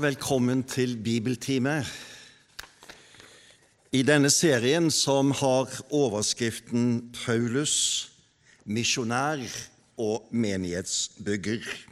Velkommen 0.00 0.60
til 0.68 0.96
bibeltime. 1.00 1.80
I 3.96 4.02
denne 4.04 4.28
serien 4.30 4.90
som 4.92 5.30
har 5.32 5.72
overskriften 5.88 7.14
'Paulus 7.14 8.10
misjonær 8.64 9.40
og 9.96 10.28
menighetsbygger'. 10.32 11.88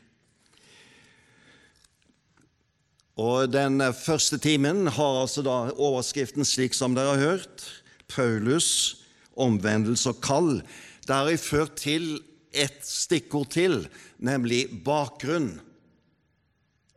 Og 3.17 3.53
Den 3.53 3.81
første 3.95 4.39
timen 4.39 4.87
har 4.87 5.21
altså 5.21 5.43
da 5.43 5.73
overskriften 5.73 6.45
slik 6.45 6.75
som 6.75 6.95
dere 6.95 7.17
har 7.17 7.25
hørt, 7.25 7.83
'Paulus 8.09 8.97
omvendelse 9.37 10.09
og 10.09 10.17
kall'. 10.21 10.63
Der 11.07 11.15
har 11.15 11.29
jeg 11.29 11.41
ført 11.41 11.77
til 11.77 12.21
et 12.53 12.79
stikkord 12.83 13.51
til, 13.51 13.89
nemlig 14.19 14.85
bakgrunn 14.85 15.61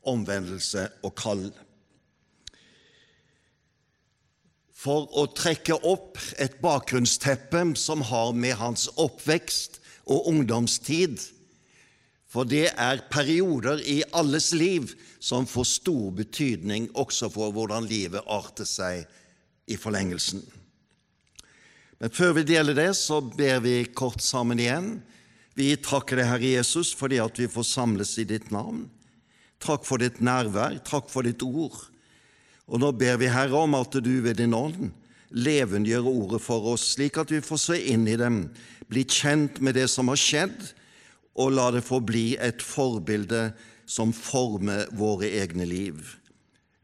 omvendelse 0.07 0.87
og 1.05 1.15
kall. 1.19 1.47
For 4.77 5.07
å 5.17 5.25
trekke 5.33 5.79
opp 5.89 6.19
et 6.37 6.59
bakgrunnsteppe 6.61 7.63
som 7.79 8.03
har 8.05 8.35
med 8.37 8.57
hans 8.59 8.85
oppvekst 8.95 9.81
og 10.07 10.29
ungdomstid 10.29 11.19
For 12.27 12.47
det 12.47 12.73
er 12.75 13.05
perioder 13.09 13.79
i 13.87 14.01
alles 14.11 14.51
liv 14.53 14.91
som 15.23 15.47
får 15.47 15.67
stor 15.71 16.11
betydning 16.19 16.89
også 16.93 17.29
for 17.31 17.53
hvordan 17.55 17.87
livet 17.87 18.27
arter 18.27 18.67
seg 18.67 19.07
i 19.67 19.77
forlengelsen. 19.79 20.43
Men 21.97 22.13
før 22.13 22.35
vi 22.37 22.43
deler 22.45 22.75
det, 22.77 22.91
så 22.99 23.21
ber 23.21 23.63
vi 23.63 23.79
kort 23.95 24.21
sammen 24.21 24.59
igjen. 24.61 24.97
Vi 25.57 25.71
takker 25.81 26.19
deg, 26.19 26.29
Herre 26.29 26.51
Jesus, 26.59 26.91
fordi 26.93 27.17
at 27.23 27.39
vi 27.39 27.47
får 27.49 27.65
samles 27.65 28.13
i 28.21 28.27
ditt 28.29 28.51
navn. 28.53 28.85
Takk 29.63 29.85
for 29.87 30.01
ditt 30.01 30.21
nærvær, 30.21 30.77
takk 30.85 31.09
for 31.11 31.25
ditt 31.25 31.43
ord. 31.45 31.77
Og 32.67 32.81
nå 32.83 32.91
ber 32.99 33.17
vi, 33.21 33.29
Herre, 33.31 33.63
om 33.63 33.77
at 33.77 33.95
du 34.03 34.13
ved 34.21 34.39
din 34.41 34.55
ånd 34.57 34.89
levendegjør 35.35 36.07
ordet 36.07 36.41
for 36.43 36.73
oss, 36.73 36.93
slik 36.95 37.17
at 37.19 37.31
vi 37.33 37.43
får 37.43 37.59
se 37.59 37.79
inn 37.91 38.05
i 38.07 38.15
dem, 38.19 38.45
bli 38.87 39.03
kjent 39.03 39.59
med 39.63 39.75
det 39.75 39.87
som 39.91 40.11
har 40.11 40.19
skjedd, 40.19 40.69
og 41.37 41.53
la 41.53 41.67
det 41.75 41.83
få 41.85 41.99
bli 42.01 42.31
et 42.41 42.63
forbilde 42.63 43.49
som 43.87 44.13
former 44.15 44.87
våre 44.97 45.29
egne 45.41 45.67
liv. 45.67 45.99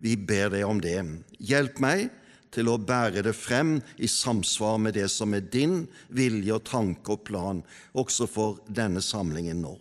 Vi 0.04 0.18
ber 0.20 0.52
deg 0.54 0.68
om 0.68 0.82
det. 0.84 1.00
Hjelp 1.40 1.80
meg 1.84 2.10
til 2.54 2.70
å 2.70 2.78
bære 2.78 3.24
det 3.26 3.34
frem 3.34 3.78
i 3.98 4.10
samsvar 4.12 4.78
med 4.84 4.98
det 5.00 5.08
som 5.12 5.34
er 5.34 5.48
din 5.56 5.86
vilje 6.14 6.60
og 6.60 6.66
tanke 6.70 7.16
og 7.16 7.26
plan, 7.30 7.64
også 7.98 8.28
for 8.30 8.62
denne 8.68 9.02
samlingen 9.02 9.64
nå. 9.64 9.78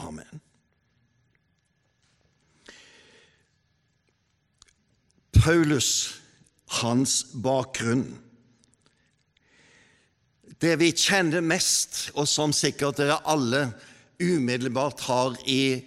Amen. 0.00 0.49
Paulus, 5.40 6.20
hans 6.68 7.22
bakgrunn. 7.32 8.18
Det 10.60 10.74
vi 10.76 10.90
kjenner 10.92 11.40
mest, 11.40 12.10
og 12.12 12.28
som 12.28 12.52
sikkert 12.52 12.98
dere 13.00 13.16
alle 13.24 13.70
umiddelbart 14.20 15.00
har 15.06 15.38
i 15.48 15.80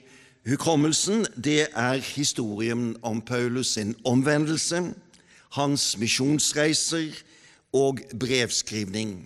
hukommelsen, 0.49 1.27
det 1.37 1.67
er 1.69 2.01
historien 2.01 2.95
om 3.05 3.21
Paulus 3.21 3.75
sin 3.77 3.93
omvendelse, 4.09 4.81
hans 5.53 5.87
misjonsreiser 6.01 7.13
og 7.77 8.01
brevskrivning. 8.17 9.19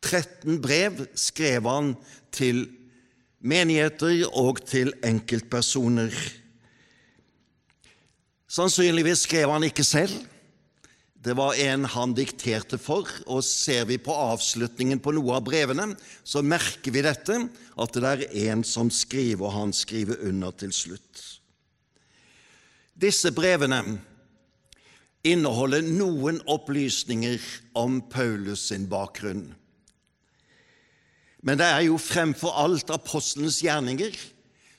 13 0.00 0.62
brev 0.64 1.04
skrev 1.12 1.68
han 1.68 1.92
til 2.32 2.70
menigheter 3.44 4.24
og 4.32 4.64
til 4.64 4.96
enkeltpersoner. 5.04 6.41
Sannsynligvis 8.52 9.24
skrev 9.24 9.48
han 9.48 9.64
ikke 9.64 9.84
selv. 9.86 10.12
Det 11.22 11.36
var 11.38 11.56
en 11.62 11.86
han 11.86 12.12
dikterte 12.18 12.76
for, 12.82 13.06
og 13.30 13.44
ser 13.46 13.86
vi 13.88 13.96
på 14.02 14.12
avslutningen 14.12 15.00
på 15.00 15.14
noe 15.14 15.38
av 15.38 15.44
brevene, 15.46 15.92
så 16.26 16.42
merker 16.42 16.92
vi 16.92 17.04
dette, 17.06 17.36
at 17.78 17.94
det 17.94 18.10
er 18.10 18.24
en 18.50 18.64
som 18.66 18.90
skriver, 18.92 19.46
og 19.46 19.54
han 19.54 19.72
skriver 19.76 20.24
under 20.26 20.52
til 20.58 20.74
slutt. 20.74 21.22
Disse 22.92 23.30
brevene 23.32 23.80
inneholder 25.24 25.86
noen 25.86 26.42
opplysninger 26.50 27.40
om 27.78 28.00
Paulus 28.10 28.66
sin 28.68 28.88
bakgrunn. 28.90 29.46
Men 31.42 31.58
det 31.58 31.70
er 31.70 31.86
jo 31.86 31.98
fremfor 31.98 32.58
alt 32.66 32.90
apostelens 32.94 33.62
gjerninger 33.64 34.18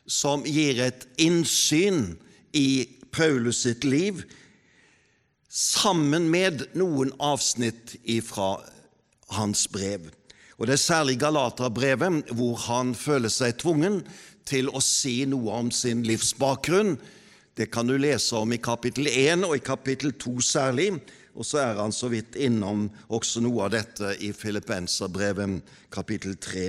som 0.05 0.43
gir 0.45 0.83
et 0.83 1.07
innsyn 1.23 2.11
i 2.55 2.99
Paulus 3.13 3.61
sitt 3.63 3.85
liv, 3.85 4.23
sammen 5.53 6.29
med 6.33 6.65
noen 6.73 7.13
avsnitt 7.21 7.95
fra 8.25 8.57
hans 9.37 9.67
brev. 9.69 10.09
Og 10.57 10.67
Det 10.67 10.73
er 10.73 10.81
særlig 10.81 11.19
Galaterbrevet 11.21 12.31
hvor 12.33 12.57
han 12.67 12.93
føler 12.95 13.29
seg 13.29 13.57
tvungen 13.61 14.01
til 14.49 14.69
å 14.69 14.81
si 14.83 15.23
noe 15.29 15.59
om 15.59 15.71
sin 15.73 16.03
livsbakgrunn. 16.07 16.97
Det 17.53 17.69
kan 17.73 17.87
du 17.87 17.97
lese 17.97 18.37
om 18.37 18.53
i 18.53 18.61
kapittel 18.61 19.09
1 19.09 19.45
og 19.45 19.57
i 19.57 19.63
kapittel 19.65 20.13
2 20.17 20.39
særlig. 20.41 20.89
Og 21.33 21.45
så 21.45 21.63
er 21.63 21.79
han 21.81 21.93
så 21.93 22.11
vidt 22.13 22.35
innom 22.37 22.85
også 23.09 23.41
noe 23.41 23.65
av 23.65 23.73
dette 23.73 24.13
i 24.21 24.29
Filippenserbrevet 24.37 25.61
kapittel 25.93 26.35
3. 26.37 26.67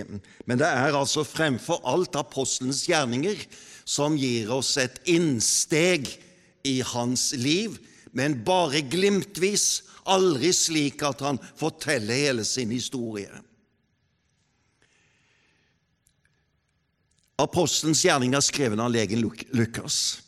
Men 0.48 0.60
det 0.60 0.68
er 0.68 0.96
altså 0.96 1.24
fremfor 1.24 1.82
alt 1.88 2.16
apostelens 2.16 2.86
gjerninger 2.88 3.44
som 3.84 4.16
gir 4.16 4.52
oss 4.54 4.76
et 4.80 5.02
innsteg 5.12 6.08
i 6.64 6.80
hans 6.82 7.32
liv, 7.36 7.78
men 8.12 8.38
bare 8.44 8.80
glimtvis, 8.80 9.82
aldri 10.04 10.52
slik 10.52 11.02
at 11.04 11.22
han 11.24 11.40
forteller 11.58 12.26
hele 12.26 12.44
sin 12.44 12.72
historie. 12.74 13.30
Apostelens 17.40 18.04
gjerninger 18.04 18.44
skrevet 18.44 18.80
av 18.80 18.92
legen 18.94 19.24
Lukas. 19.24 20.20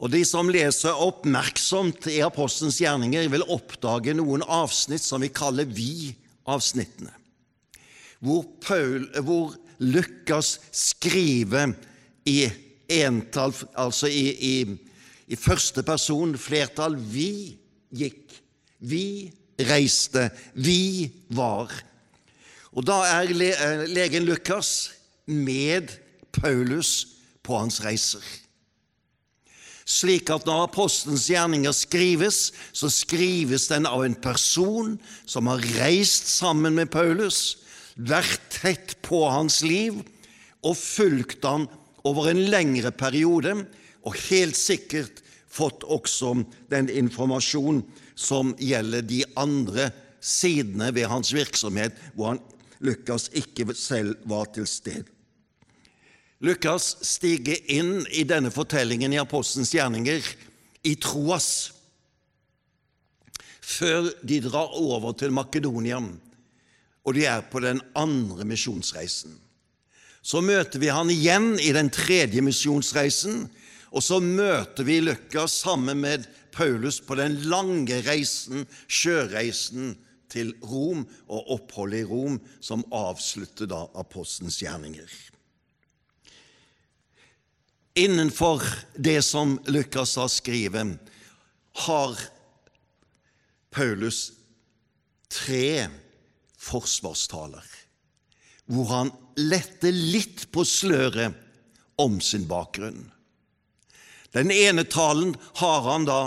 Og 0.00 0.08
De 0.14 0.22
som 0.24 0.48
leser 0.48 0.96
oppmerksomt 0.96 2.08
i 2.08 2.22
apostelens 2.24 2.80
gjerninger, 2.80 3.28
vil 3.28 3.44
oppdage 3.52 4.14
noen 4.16 4.42
avsnitt 4.48 5.04
som 5.04 5.20
vi 5.20 5.28
kaller 5.28 5.68
vi-avsnittene, 5.68 7.12
hvor, 8.24 8.46
hvor 9.20 9.52
Lukas 9.80 10.56
skriver 10.72 11.76
i 12.24 12.48
entall, 12.90 13.54
altså 13.78 14.10
i, 14.10 14.26
i, 14.34 14.54
i 15.30 15.38
første 15.38 15.84
person, 15.86 16.34
flertall. 16.38 16.96
Vi 16.98 17.56
gikk, 17.94 18.34
vi 18.80 19.30
reiste, 19.68 20.28
vi 20.54 21.10
var. 21.36 21.72
Og 22.70 22.86
da 22.86 23.00
er 23.18 23.32
le, 23.34 23.50
legen 23.90 24.26
Lukas 24.28 24.90
med 25.26 25.90
Paulus 26.34 27.06
på 27.42 27.58
hans 27.58 27.80
reiser. 27.84 28.24
Slik 29.90 30.30
at 30.30 30.46
når 30.46 30.68
apostelens 30.68 31.26
gjerninger 31.32 31.74
skrives, 31.74 32.52
så 32.70 32.90
skrives 32.94 33.66
den 33.72 33.88
av 33.90 34.04
en 34.06 34.14
person 34.14 34.94
som 35.26 35.50
har 35.50 35.64
reist 35.80 36.30
sammen 36.30 36.76
med 36.78 36.92
Paulus, 36.94 37.58
vært 37.98 38.44
tett 38.54 38.94
på 39.02 39.24
hans 39.26 39.60
liv 39.66 39.98
og 40.62 40.76
fulgt 40.78 41.44
han 41.48 41.66
over 42.04 42.30
en 42.30 42.44
lengre 42.50 42.92
periode, 42.92 43.54
og 44.06 44.16
helt 44.30 44.56
sikkert 44.56 45.20
fått 45.50 45.84
også 45.84 46.34
den 46.70 46.88
informasjon 46.88 47.82
som 48.14 48.54
gjelder 48.60 49.04
de 49.04 49.24
andre 49.40 49.90
sidene 50.20 50.90
ved 50.94 51.08
hans 51.10 51.32
virksomhet, 51.34 51.96
hvor 52.14 52.34
han, 52.34 52.44
Lukas 52.80 53.28
ikke 53.36 53.74
selv 53.76 54.16
var 54.24 54.46
til 54.54 54.64
stede. 54.68 55.04
Lukas 56.40 56.94
stiger 57.04 57.58
inn 57.68 58.06
i 58.08 58.22
denne 58.24 58.48
fortellingen 58.52 59.12
i 59.12 59.20
Apostelens 59.20 59.74
gjerninger 59.76 60.24
i 60.88 60.94
Troas, 60.96 61.50
før 63.60 64.08
de 64.24 64.40
drar 64.46 64.72
over 64.80 65.12
til 65.20 65.34
Makedonia, 65.36 66.00
og 67.04 67.16
de 67.16 67.26
er 67.28 67.44
på 67.52 67.60
den 67.60 67.82
andre 67.92 68.48
misjonsreisen. 68.48 69.36
Så 70.22 70.42
møter 70.44 70.82
vi 70.82 70.90
han 70.92 71.10
igjen 71.10 71.54
i 71.60 71.72
den 71.72 71.88
tredje 71.90 72.42
misjonsreisen, 72.44 73.48
Og 73.90 74.04
så 74.06 74.20
møter 74.22 74.86
vi 74.86 75.00
Lukas 75.02 75.56
sammen 75.64 76.02
med 76.04 76.28
Paulus 76.54 77.00
på 77.02 77.16
den 77.18 77.40
lange 77.50 78.00
reisen, 78.06 78.66
sjøreisen 78.86 79.96
til 80.30 80.52
Rom 80.62 81.02
og 81.26 81.50
oppholdet 81.56 82.04
i 82.04 82.06
Rom, 82.06 82.38
som 82.62 82.86
avslutter 82.94 83.66
da 83.70 83.82
apostelens 83.98 84.60
gjerninger. 84.62 85.10
Innenfor 87.98 88.62
det 88.94 89.18
som 89.26 89.56
Lukas 89.66 90.14
har 90.20 90.30
skrevet, 90.30 90.94
har 91.86 92.22
Paulus 93.74 94.30
tre 95.30 95.88
forsvarstaler, 96.58 97.66
hvor 98.70 98.90
han 98.92 99.10
letter 99.40 99.92
litt 99.92 100.46
på 100.54 100.64
sløret 100.66 101.34
om 102.00 102.20
sin 102.22 102.46
bakgrunn. 102.48 103.08
Den 104.32 104.52
ene 104.54 104.84
talen 104.86 105.34
har 105.58 105.82
han 105.88 106.06
da 106.06 106.20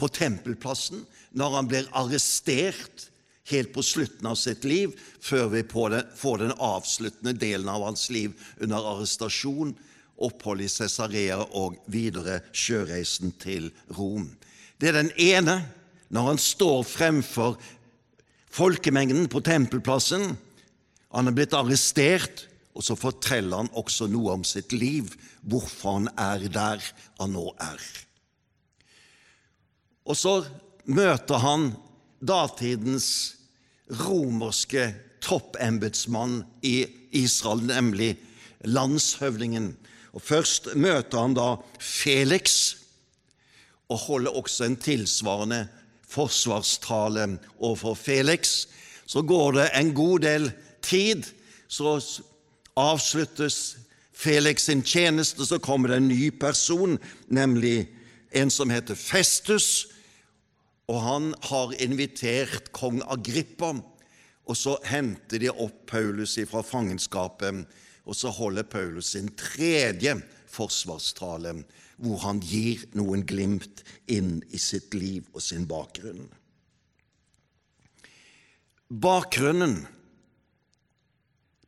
på 0.00 0.08
tempelplassen 0.08 1.04
når 1.36 1.56
han 1.56 1.68
blir 1.68 1.90
arrestert 1.96 3.08
helt 3.52 3.72
på 3.74 3.82
slutten 3.84 4.26
av 4.30 4.38
sitt 4.40 4.64
liv, 4.64 4.94
før 5.20 5.50
vi 5.52 5.62
får 5.68 6.38
den 6.40 6.54
avsluttende 6.56 7.34
delen 7.36 7.68
av 7.68 7.84
hans 7.84 8.08
liv 8.10 8.32
under 8.60 8.86
arrestasjon, 8.94 9.74
opphold 10.22 10.62
i 10.62 10.70
Cesarea 10.70 11.40
og 11.58 11.80
videre 11.90 12.40
sjøreisen 12.54 13.34
til 13.42 13.70
Rom. 13.96 14.30
Det 14.78 14.92
er 14.92 15.00
den 15.00 15.12
ene, 15.20 15.56
når 16.12 16.28
han 16.30 16.40
står 16.40 16.84
fremfor 16.86 17.56
folkemengden 18.52 19.28
på 19.32 19.42
tempelplassen. 19.44 20.36
Han 21.12 21.28
er 21.28 21.36
blitt 21.36 21.54
arrestert, 21.56 22.46
og 22.72 22.84
så 22.86 22.96
forteller 22.96 23.60
han 23.60 23.72
også 23.76 24.08
noe 24.08 24.38
om 24.38 24.44
sitt 24.48 24.72
liv, 24.72 25.12
hvorfor 25.44 25.98
han 25.98 26.08
er 26.16 26.46
der 26.52 26.84
han 27.20 27.34
nå 27.36 27.50
er. 27.60 27.82
Og 30.08 30.18
så 30.18 30.40
møter 30.88 31.42
han 31.42 31.70
datidens 32.22 33.08
romerske 34.02 34.88
toppembetsmann 35.22 36.40
i 36.64 36.86
Israel, 37.22 37.62
nemlig 37.68 38.16
landshøvdingen. 38.64 39.72
Og 40.12 40.24
Først 40.24 40.72
møter 40.74 41.20
han 41.20 41.36
da 41.36 41.54
Felix, 41.78 42.76
og 43.92 44.00
holder 44.06 44.36
også 44.40 44.66
en 44.66 44.80
tilsvarende 44.80 45.66
forsvarstale 46.08 47.26
overfor 47.58 47.96
Felix. 47.98 48.66
Så 49.06 49.22
går 49.22 49.58
det 49.58 49.70
en 49.76 49.92
god 49.94 50.24
del 50.24 50.52
tid, 50.82 51.26
så 51.68 51.96
avsluttes 52.78 53.76
Felix 54.12 54.68
sin 54.68 54.82
tjeneste, 54.84 55.46
så 55.46 55.58
kommer 55.58 55.88
det 55.88 55.96
en 56.02 56.08
ny 56.08 56.30
person, 56.30 56.98
nemlig 57.28 57.88
en 58.32 58.50
som 58.52 58.70
heter 58.70 58.98
Festus, 58.98 59.88
og 60.90 61.00
han 61.02 61.30
har 61.48 61.72
invitert 61.82 62.72
kong 62.76 63.00
Agrippa. 63.10 63.74
Og 64.50 64.58
så 64.58 64.74
henter 64.84 65.38
de 65.38 65.52
opp 65.52 65.84
Paulus 65.86 66.34
fra 66.50 66.64
fangenskapet, 66.66 67.62
og 68.02 68.18
så 68.18 68.32
holder 68.34 68.66
Paulus 68.66 69.12
sin 69.14 69.30
tredje 69.38 70.16
forsvarstale, 70.50 71.54
hvor 72.02 72.22
han 72.26 72.40
gir 72.42 72.82
noen 72.98 73.22
glimt 73.26 73.84
inn 74.10 74.40
i 74.50 74.58
sitt 74.58 74.94
liv 74.98 75.28
og 75.32 75.44
sin 75.44 75.68
bakgrunn. 75.70 76.26
Bakgrunnen 78.92 79.84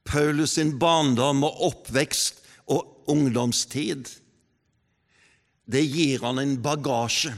Paulus 0.04 0.56
sin 0.58 0.74
barndom 0.78 1.44
og 1.46 1.62
oppvekst 1.70 2.42
og 2.70 3.10
ungdomstid, 3.10 4.08
det 5.64 5.82
gir 5.88 6.20
han 6.24 6.40
en 6.42 6.58
bagasje 6.60 7.32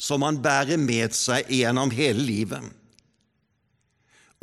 som 0.00 0.24
han 0.24 0.40
bærer 0.44 0.80
med 0.80 1.14
seg 1.16 1.48
gjennom 1.52 1.92
hele 1.92 2.24
livet, 2.24 2.64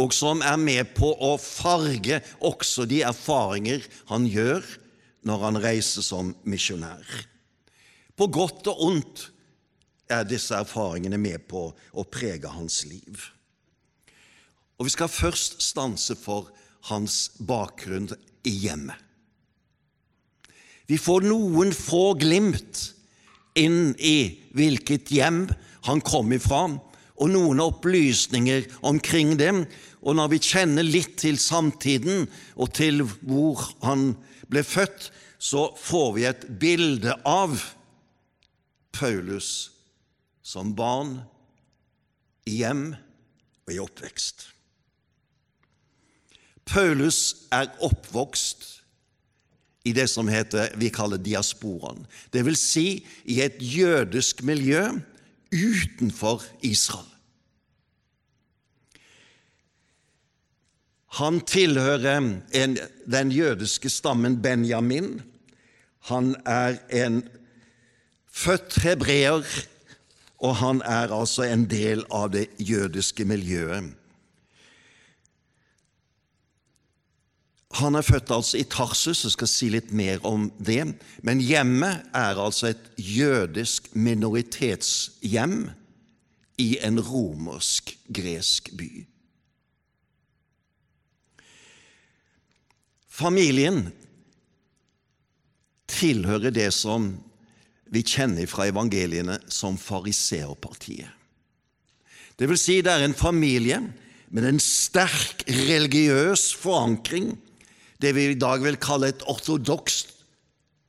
og 0.02 0.14
som 0.14 0.42
er 0.46 0.58
med 0.58 0.94
på 0.98 1.12
å 1.14 1.36
farge 1.42 2.20
også 2.42 2.88
de 2.90 3.04
erfaringer 3.06 3.86
han 4.10 4.26
gjør 4.30 4.66
når 5.30 5.46
han 5.46 5.62
reiser 5.64 6.06
som 6.06 6.34
misjonær. 6.50 7.06
På 8.18 8.28
godt 8.30 8.68
og 8.70 8.82
ondt 8.88 9.28
er 10.12 10.26
disse 10.28 10.58
erfaringene 10.58 11.18
med 11.22 11.46
på 11.50 11.70
å 11.72 12.06
prege 12.10 12.50
hans 12.52 12.84
liv. 12.90 13.30
Og 14.80 14.86
Vi 14.88 14.94
skal 14.96 15.12
først 15.12 15.62
stanse 15.62 16.16
for 16.16 16.50
hans 16.90 17.32
bakgrunn 17.40 18.10
i 18.44 18.52
hjemmet. 18.66 18.98
Vi 20.88 20.98
får 21.00 21.24
noen 21.24 21.72
få 21.72 22.14
glimt 22.20 22.90
inn 23.56 23.94
i 23.98 24.36
hvilket 24.52 25.14
hjem 25.14 25.46
han 25.88 26.02
kom 26.04 26.34
ifra, 26.36 26.66
og 27.14 27.30
noen 27.32 27.62
opplysninger 27.64 28.66
omkring 28.84 29.38
dem. 29.40 29.64
Og 30.04 30.18
når 30.18 30.34
vi 30.34 30.42
kjenner 30.44 30.84
litt 30.84 31.16
til 31.22 31.38
samtiden 31.40 32.26
og 32.58 32.74
til 32.76 33.06
hvor 33.22 33.62
han 33.86 34.12
ble 34.52 34.66
født, 34.68 35.12
så 35.40 35.70
får 35.80 36.10
vi 36.18 36.26
et 36.28 36.48
bilde 36.60 37.16
av 37.28 37.56
Paulus 38.96 39.72
som 40.44 40.74
barn, 40.76 41.22
i 42.44 42.60
hjem 42.60 42.90
og 43.64 43.72
i 43.72 43.80
oppvekst. 43.80 44.53
Paulus 46.74 47.46
er 47.54 47.70
oppvokst 47.86 48.70
i 49.86 49.92
det 49.94 50.08
som 50.10 50.30
heter, 50.32 50.72
vi 50.80 50.90
kaller 50.94 51.20
diasporaen. 51.22 52.06
Vil 52.34 52.58
si 52.58 53.04
i 53.30 53.42
et 53.44 53.60
jødisk 53.60 54.42
miljø 54.48 54.88
utenfor 55.54 56.44
Israel. 56.66 57.10
Han 61.20 61.44
tilhører 61.46 62.18
en, 62.58 62.78
den 63.06 63.32
jødiske 63.32 63.90
stammen 63.90 64.42
Benjamin. 64.42 65.22
Han 66.10 66.34
er 66.46 66.80
en 66.90 67.22
født 68.32 68.80
hebreer, 68.82 69.46
og 70.42 70.56
han 70.56 70.82
er 70.82 71.14
altså 71.14 71.46
en 71.46 71.68
del 71.70 72.02
av 72.10 72.32
det 72.34 72.48
jødiske 72.58 73.28
miljøet. 73.30 73.94
Han 77.80 77.98
er 77.98 78.06
født 78.06 78.30
altså 78.32 78.60
i 78.60 78.68
Tarsus, 78.70 79.24
jeg 79.26 79.34
skal 79.34 79.50
si 79.50 79.70
litt 79.74 79.90
mer 79.96 80.22
om 80.30 80.46
det. 80.62 80.84
Men 81.26 81.42
hjemmet 81.42 82.06
er 82.14 82.38
altså 82.38 82.70
et 82.70 82.92
jødisk 83.02 83.90
minoritetshjem 83.98 85.58
i 86.62 86.70
en 86.86 87.02
romersk-gresk 87.02 88.70
by. 88.78 88.92
Familien 93.14 93.88
tilhører 95.90 96.54
det 96.54 96.70
som 96.74 97.12
vi 97.94 98.02
kjenner 98.06 98.50
fra 98.50 98.68
evangeliene 98.70 99.40
som 99.54 99.78
fariseerpartiet. 99.78 101.10
Det 102.38 102.50
vil 102.50 102.58
si, 102.58 102.80
det 102.82 102.90
er 102.90 103.06
en 103.06 103.18
familie 103.18 103.80
med 104.34 104.48
en 104.50 104.62
sterk 104.62 105.44
religiøs 105.46 106.48
forankring 106.58 107.36
det 108.04 108.14
vi 108.18 108.30
i 108.32 108.40
dag 108.40 108.64
vil 108.64 108.80
kalle 108.82 109.12
et 109.14 109.24
ortodokst 109.32 110.14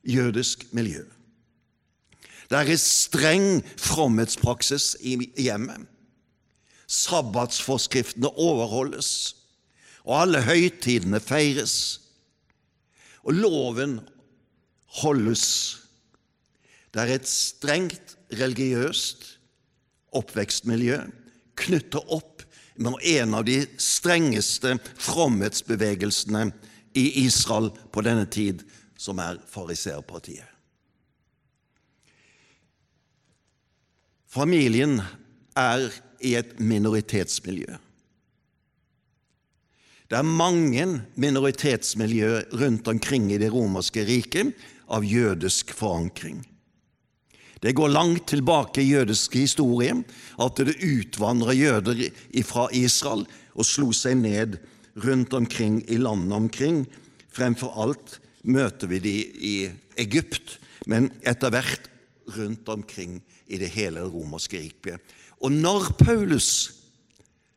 jødisk 0.05 0.67
miljø. 0.77 1.05
Det 2.51 2.61
er 2.61 2.77
streng 2.79 3.63
fromhetspraksis 3.81 4.95
i 5.01 5.17
hjemmet. 5.41 5.87
Sabbatsforskriftene 6.85 8.29
overholdes, 8.29 9.35
og 10.05 10.21
alle 10.27 10.43
høytidene 10.45 11.21
feires. 11.25 12.03
Og 13.25 13.39
loven 13.41 13.97
holdes. 15.01 15.47
Det 16.93 17.03
er 17.03 17.15
et 17.17 17.29
strengt 17.29 18.19
religiøst 18.37 19.25
oppvekstmiljø 20.15 21.01
knyttet 21.59 22.13
opp 22.13 22.45
med 22.77 23.01
en 23.15 23.35
av 23.39 23.47
de 23.47 23.63
strengeste 23.81 24.77
fromhetsbevegelsene 24.99 26.49
i 26.95 27.25
Israel 27.25 27.71
på 27.93 28.03
denne 28.07 28.27
tid, 28.27 28.63
som 28.97 29.19
er 29.23 29.41
fariseerpartiet. 29.51 30.47
Familien 34.35 34.99
er 35.55 35.91
i 36.25 36.35
et 36.35 36.57
minoritetsmiljø. 36.59 37.77
Det 40.11 40.19
er 40.19 40.27
mange 40.27 40.87
minoritetsmiljø 41.19 42.41
rundt 42.61 42.89
omkring 42.91 43.31
i 43.33 43.39
det 43.39 43.53
romerske 43.55 44.05
riket 44.07 44.53
av 44.91 45.07
jødisk 45.07 45.71
forankring. 45.75 46.43
Det 47.63 47.73
går 47.73 47.95
langt 47.95 48.27
tilbake 48.29 48.83
i 48.83 48.91
jødisk 48.91 49.39
historie 49.39 49.95
at 50.43 50.61
det 50.61 50.77
utvandra 50.85 51.55
jøder 51.57 52.03
fra 52.45 52.67
Israel 52.77 53.25
og 53.55 53.65
slo 53.65 53.89
seg 53.97 54.19
ned 54.21 54.59
rundt 55.03 55.35
omkring 55.35 55.81
i 55.91 55.99
landene 55.99 56.35
omkring, 56.35 56.85
fremfor 57.35 57.75
alt 57.83 58.19
møter 58.45 58.91
vi 58.91 59.01
de 59.03 59.15
i 59.25 59.55
Egypt, 60.01 60.59
men 60.87 61.11
etter 61.27 61.53
hvert 61.55 61.91
rundt 62.37 62.69
omkring 62.69 63.19
i 63.47 63.59
det 63.61 63.71
hele 63.75 64.05
romerske 64.07 64.61
riket. 64.61 65.01
Og 65.43 65.53
når 65.53 65.91
Paulus 65.99 66.49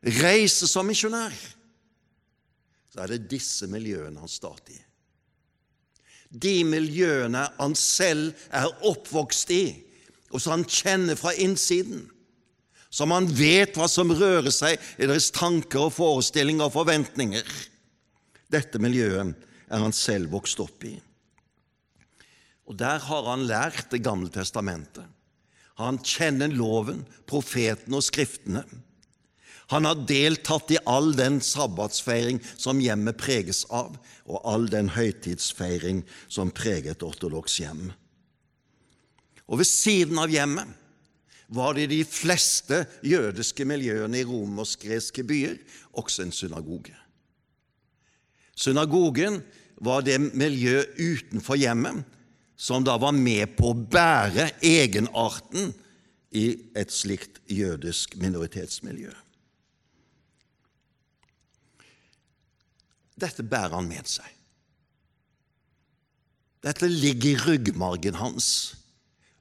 reiser 0.04 0.70
som 0.70 0.88
misjonær, 0.90 1.36
så 2.92 3.04
er 3.04 3.14
det 3.14 3.30
disse 3.32 3.68
miljøene 3.70 4.20
han 4.20 4.32
starter 4.32 4.76
i. 4.76 4.82
De 6.28 6.64
miljøene 6.68 7.46
han 7.56 7.76
selv 7.80 8.34
er 8.52 8.68
oppvokst 8.88 9.52
i, 9.56 9.66
og 10.34 10.42
som 10.44 10.58
han 10.58 10.66
kjenner 10.68 11.16
fra 11.20 11.32
innsiden. 11.40 12.08
Som 12.98 13.14
han 13.14 13.28
vet 13.30 13.78
hva 13.78 13.86
som 13.92 14.10
rører 14.10 14.54
seg 14.54 14.80
i 14.98 15.06
deres 15.06 15.30
tanker 15.36 15.86
og 15.86 15.94
forestillinger 15.94 16.66
og 16.66 16.74
forventninger. 16.80 17.46
Dette 18.50 18.82
miljøet 18.82 19.36
er 19.68 19.84
han 19.84 19.94
selv 19.94 20.32
vokst 20.34 20.64
opp 20.64 20.88
i. 20.88 20.96
Og 22.68 22.76
Der 22.80 23.00
har 23.00 23.30
han 23.30 23.46
lært 23.48 23.92
Det 23.92 24.02
gamle 24.04 24.30
testamentet. 24.34 25.06
Han 25.78 26.00
kjenner 26.02 26.50
loven, 26.50 27.06
profetene 27.30 28.00
og 28.00 28.04
skriftene. 28.04 28.64
Han 29.70 29.86
har 29.86 30.08
deltatt 30.10 30.72
i 30.74 30.80
all 30.90 31.12
den 31.14 31.38
sabbatsfeiring 31.44 32.40
som 32.58 32.82
hjemmet 32.82 33.20
preges 33.20 33.62
av, 33.70 33.94
og 34.26 34.42
all 34.48 34.66
den 34.72 34.90
høytidsfeiring 34.96 36.02
som 36.28 36.50
preger 36.50 36.96
et 36.96 37.06
ortodoks 37.06 37.60
hjem. 37.62 37.92
Og 39.46 39.62
ved 39.62 39.70
siden 39.70 40.18
av 40.24 40.34
hjemmet 40.34 40.72
var 41.48 41.74
det 41.74 41.88
i 41.88 41.92
de 41.98 42.04
fleste 42.06 42.84
jødiske 43.08 43.66
miljøene 43.66 44.20
i 44.20 44.28
romersk-greske 44.28 45.24
byer 45.28 45.56
også 45.98 46.26
en 46.26 46.36
synagoge. 46.36 46.96
Synagogen 48.58 49.42
var 49.82 50.02
det 50.02 50.20
miljø 50.34 50.82
utenfor 50.98 51.60
hjemmet 51.60 52.04
som 52.58 52.84
da 52.84 52.98
var 52.98 53.14
med 53.14 53.54
på 53.58 53.72
å 53.72 53.78
bære 53.78 54.50
egenarten 54.66 55.72
i 56.36 56.48
et 56.76 56.92
slikt 56.92 57.40
jødisk 57.54 58.18
minoritetsmiljø. 58.20 59.14
Dette 63.18 63.46
bærer 63.46 63.78
han 63.78 63.88
med 63.90 64.10
seg. 64.10 64.26
Dette 66.66 66.90
ligger 66.90 67.30
i 67.30 67.40
ryggmargen 67.46 68.18
hans 68.18 68.50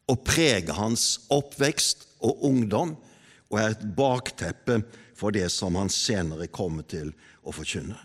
og 0.06 0.22
preger 0.26 0.76
hans 0.76 1.26
oppvekst 1.34 2.06
og 2.24 2.44
ungdom 2.46 2.94
og 3.50 3.58
er 3.60 3.74
et 3.74 3.86
bakteppe 3.96 4.80
for 5.16 5.34
det 5.34 5.48
som 5.52 5.78
han 5.78 5.90
senere 5.92 6.48
kommer 6.52 6.86
til 6.86 7.12
å 7.46 7.54
forkynne. 7.54 7.96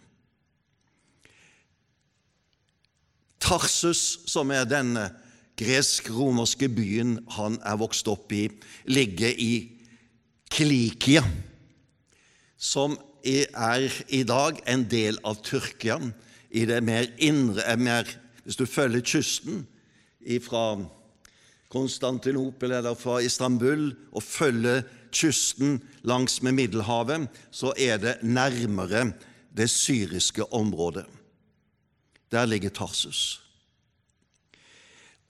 Tarsus, 3.41 4.22
som 4.29 4.51
er 4.53 4.67
denne 4.70 5.10
gresk-romerske 5.60 6.70
byen 6.72 7.17
han 7.36 7.58
er 7.67 7.79
vokst 7.81 8.08
opp 8.10 8.31
i, 8.34 8.46
ligger 8.86 9.34
i 9.34 9.53
Klikia, 10.51 11.24
som 12.58 12.98
er 13.25 13.88
i 14.13 14.22
dag 14.27 14.60
en 14.70 14.86
del 14.89 15.20
av 15.27 15.41
Tyrkia, 15.46 15.98
i 16.51 16.65
det 16.67 16.81
mer 16.84 17.08
indre 17.17 17.77
mer, 17.77 18.17
Hvis 18.43 18.58
du 18.58 18.65
følger 18.65 19.01
kysten 19.05 19.67
fra 20.41 20.81
Konstantinopel 21.72 22.74
eller 22.75 22.98
fra 23.00 23.20
Istanbul 23.24 23.92
og 24.12 24.24
følger 24.24 24.84
kysten 25.16 25.80
langs 26.08 26.42
med 26.42 26.56
Middelhavet, 26.58 27.28
så 27.51 27.74
er 27.78 27.98
det 27.98 28.18
nærmere 28.24 29.12
det 29.58 29.70
syriske 29.70 30.54
området. 30.54 31.06
Der 32.32 32.46
ligger 32.46 32.70
Tarsus. 32.70 33.42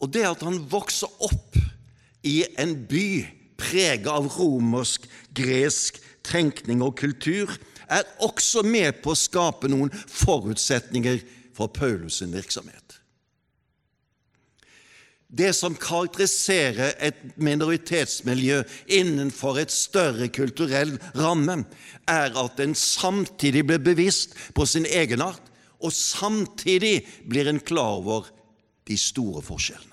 Og 0.02 0.14
det 0.14 0.26
at 0.26 0.42
han 0.42 0.58
vokser 0.70 1.10
opp 1.22 1.58
i 2.26 2.42
en 2.60 2.76
by 2.90 3.26
preget 3.62 4.10
av 4.10 4.30
romersk, 4.34 5.06
gresk 5.38 6.00
tenkning 6.26 6.82
og 6.86 6.96
kultur, 6.98 7.54
er 7.92 8.08
også 8.24 8.64
med 8.66 9.02
på 9.04 9.14
å 9.14 9.20
skape 9.20 9.70
noen 9.70 9.92
forutsetninger 9.92 11.22
for 11.58 11.70
Paulus' 11.76 12.24
virksomhet. 12.32 12.91
Det 15.32 15.54
som 15.56 15.78
karakteriserer 15.80 16.98
et 17.00 17.20
minoritetsmiljø 17.40 18.58
innenfor 18.92 19.62
et 19.62 19.72
større 19.72 20.28
kulturell 20.28 20.98
ramme, 21.16 21.62
er 22.04 22.36
at 22.36 22.60
en 22.60 22.76
samtidig 22.76 23.64
blir 23.70 23.80
bevisst 23.80 24.36
på 24.58 24.68
sin 24.68 24.86
egenart, 24.86 25.48
og 25.80 25.96
samtidig 25.96 27.06
blir 27.32 27.48
en 27.48 27.64
klar 27.64 28.02
over 28.04 28.28
de 28.88 28.98
store 29.00 29.42
forskjellene. 29.46 29.88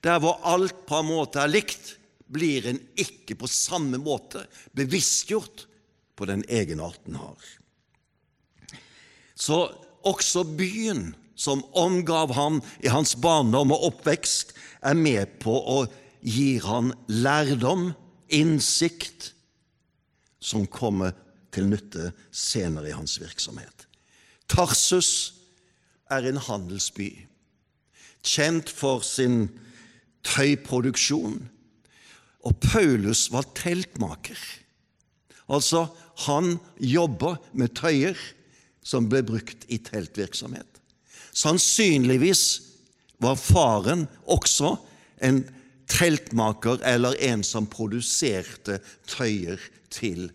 Der 0.00 0.16
hvor 0.16 0.40
alt 0.48 0.86
på 0.88 1.02
en 1.02 1.10
måte 1.12 1.42
er 1.42 1.52
likt, 1.52 1.96
blir 2.30 2.70
en 2.70 2.78
ikke 2.96 3.36
på 3.36 3.48
samme 3.50 3.98
måte 4.00 4.46
bevisstgjort 4.78 5.66
på 6.16 6.28
den 6.30 6.44
egenarten 6.48 7.18
har. 7.20 7.36
Så 9.34 9.66
også 10.06 10.44
byen 10.56 11.10
som 11.40 11.62
omgav 11.72 12.34
ham 12.36 12.60
i 12.84 12.90
hans 12.92 13.14
barndom 13.16 13.72
og 13.72 13.86
oppvekst, 13.90 14.52
er 14.84 14.96
med 14.96 15.38
på 15.40 15.54
å 15.56 15.80
gi 16.20 16.58
han 16.60 16.92
lærdom, 17.08 17.90
innsikt, 18.30 19.32
som 20.40 20.68
kommer 20.70 21.16
til 21.52 21.66
nytte 21.68 22.12
senere 22.32 22.92
i 22.92 22.96
hans 22.96 23.16
virksomhet. 23.20 23.86
Tarsus 24.50 25.32
er 26.10 26.28
en 26.28 26.40
handelsby, 26.42 27.10
kjent 28.22 28.70
for 28.72 29.04
sin 29.06 29.48
tøyproduksjon, 30.26 31.40
og 32.40 32.56
Paulus 32.64 33.26
var 33.32 33.48
teltmaker. 33.56 34.38
Altså, 35.50 35.88
han 36.26 36.58
jobba 36.78 37.34
med 37.52 37.74
tøyer 37.76 38.16
som 38.86 39.08
ble 39.10 39.22
brukt 39.26 39.66
i 39.68 39.80
teltvirksomhet. 39.82 40.69
Sannsynligvis 41.32 42.44
var 43.20 43.36
faren 43.36 44.06
også 44.24 44.74
en 45.22 45.42
teltmaker 45.90 46.80
eller 46.86 47.16
en 47.30 47.44
som 47.46 47.68
produserte 47.70 48.78
tøyer 49.10 49.60
til 49.92 50.30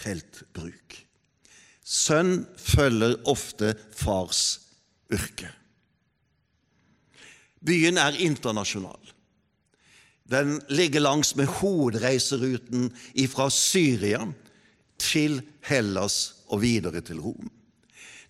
teltbruk. 0.00 0.98
Sønn 1.84 2.44
følger 2.56 3.16
ofte 3.28 3.74
fars 3.96 4.60
yrke. 5.12 5.50
Byen 7.60 7.98
er 8.00 8.16
internasjonal. 8.22 9.10
Den 10.30 10.60
ligger 10.70 11.02
langs 11.02 11.34
med 11.36 11.50
hovedreiseruten 11.58 12.88
fra 13.32 13.48
Syria 13.50 14.22
til 15.00 15.40
Hellas 15.66 16.44
og 16.48 16.62
videre 16.62 17.02
til 17.02 17.18
Rom. 17.20 17.50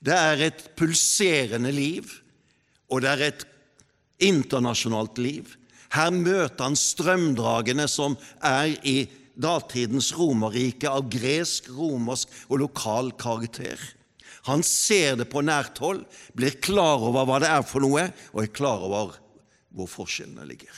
Det 0.01 0.17
er 0.17 0.47
et 0.49 0.67
pulserende 0.79 1.73
liv, 1.75 2.09
og 2.89 3.03
det 3.05 3.11
er 3.11 3.25
et 3.29 3.47
internasjonalt 4.25 5.21
liv. 5.21 5.57
Her 5.93 6.13
møter 6.15 6.65
han 6.65 6.79
strømdragene 6.79 7.87
som 7.91 8.17
er 8.45 8.73
i 8.87 9.03
datidens 9.41 10.13
Romerrike 10.17 10.89
av 10.91 11.09
gresk, 11.13 11.71
romersk 11.75 12.33
og 12.49 12.63
lokal 12.65 13.11
karakter. 13.21 13.81
Han 14.49 14.63
ser 14.65 15.19
det 15.21 15.29
på 15.29 15.43
nært 15.45 15.81
hold, 15.83 16.05
blir 16.37 16.57
klar 16.65 17.03
over 17.05 17.27
hva 17.29 17.41
det 17.43 17.51
er 17.53 17.67
for 17.67 17.85
noe, 17.85 18.07
og 18.33 18.45
er 18.45 18.55
klar 18.57 18.87
over 18.87 19.19
hvor 19.71 19.91
forskjellene 19.91 20.47
ligger. 20.49 20.73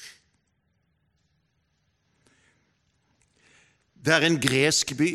Det 4.03 4.15
er 4.17 4.27
en 4.27 4.41
gresk 4.43 4.97
by. 4.99 5.13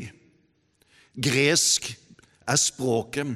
Gresk 1.17 1.89
er 2.47 2.59
språket, 2.61 3.35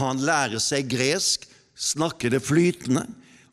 han 0.00 0.22
lærer 0.24 0.62
seg 0.62 0.88
gresk, 0.90 1.46
snakker 1.76 2.32
det 2.32 2.42
flytende, 2.44 3.04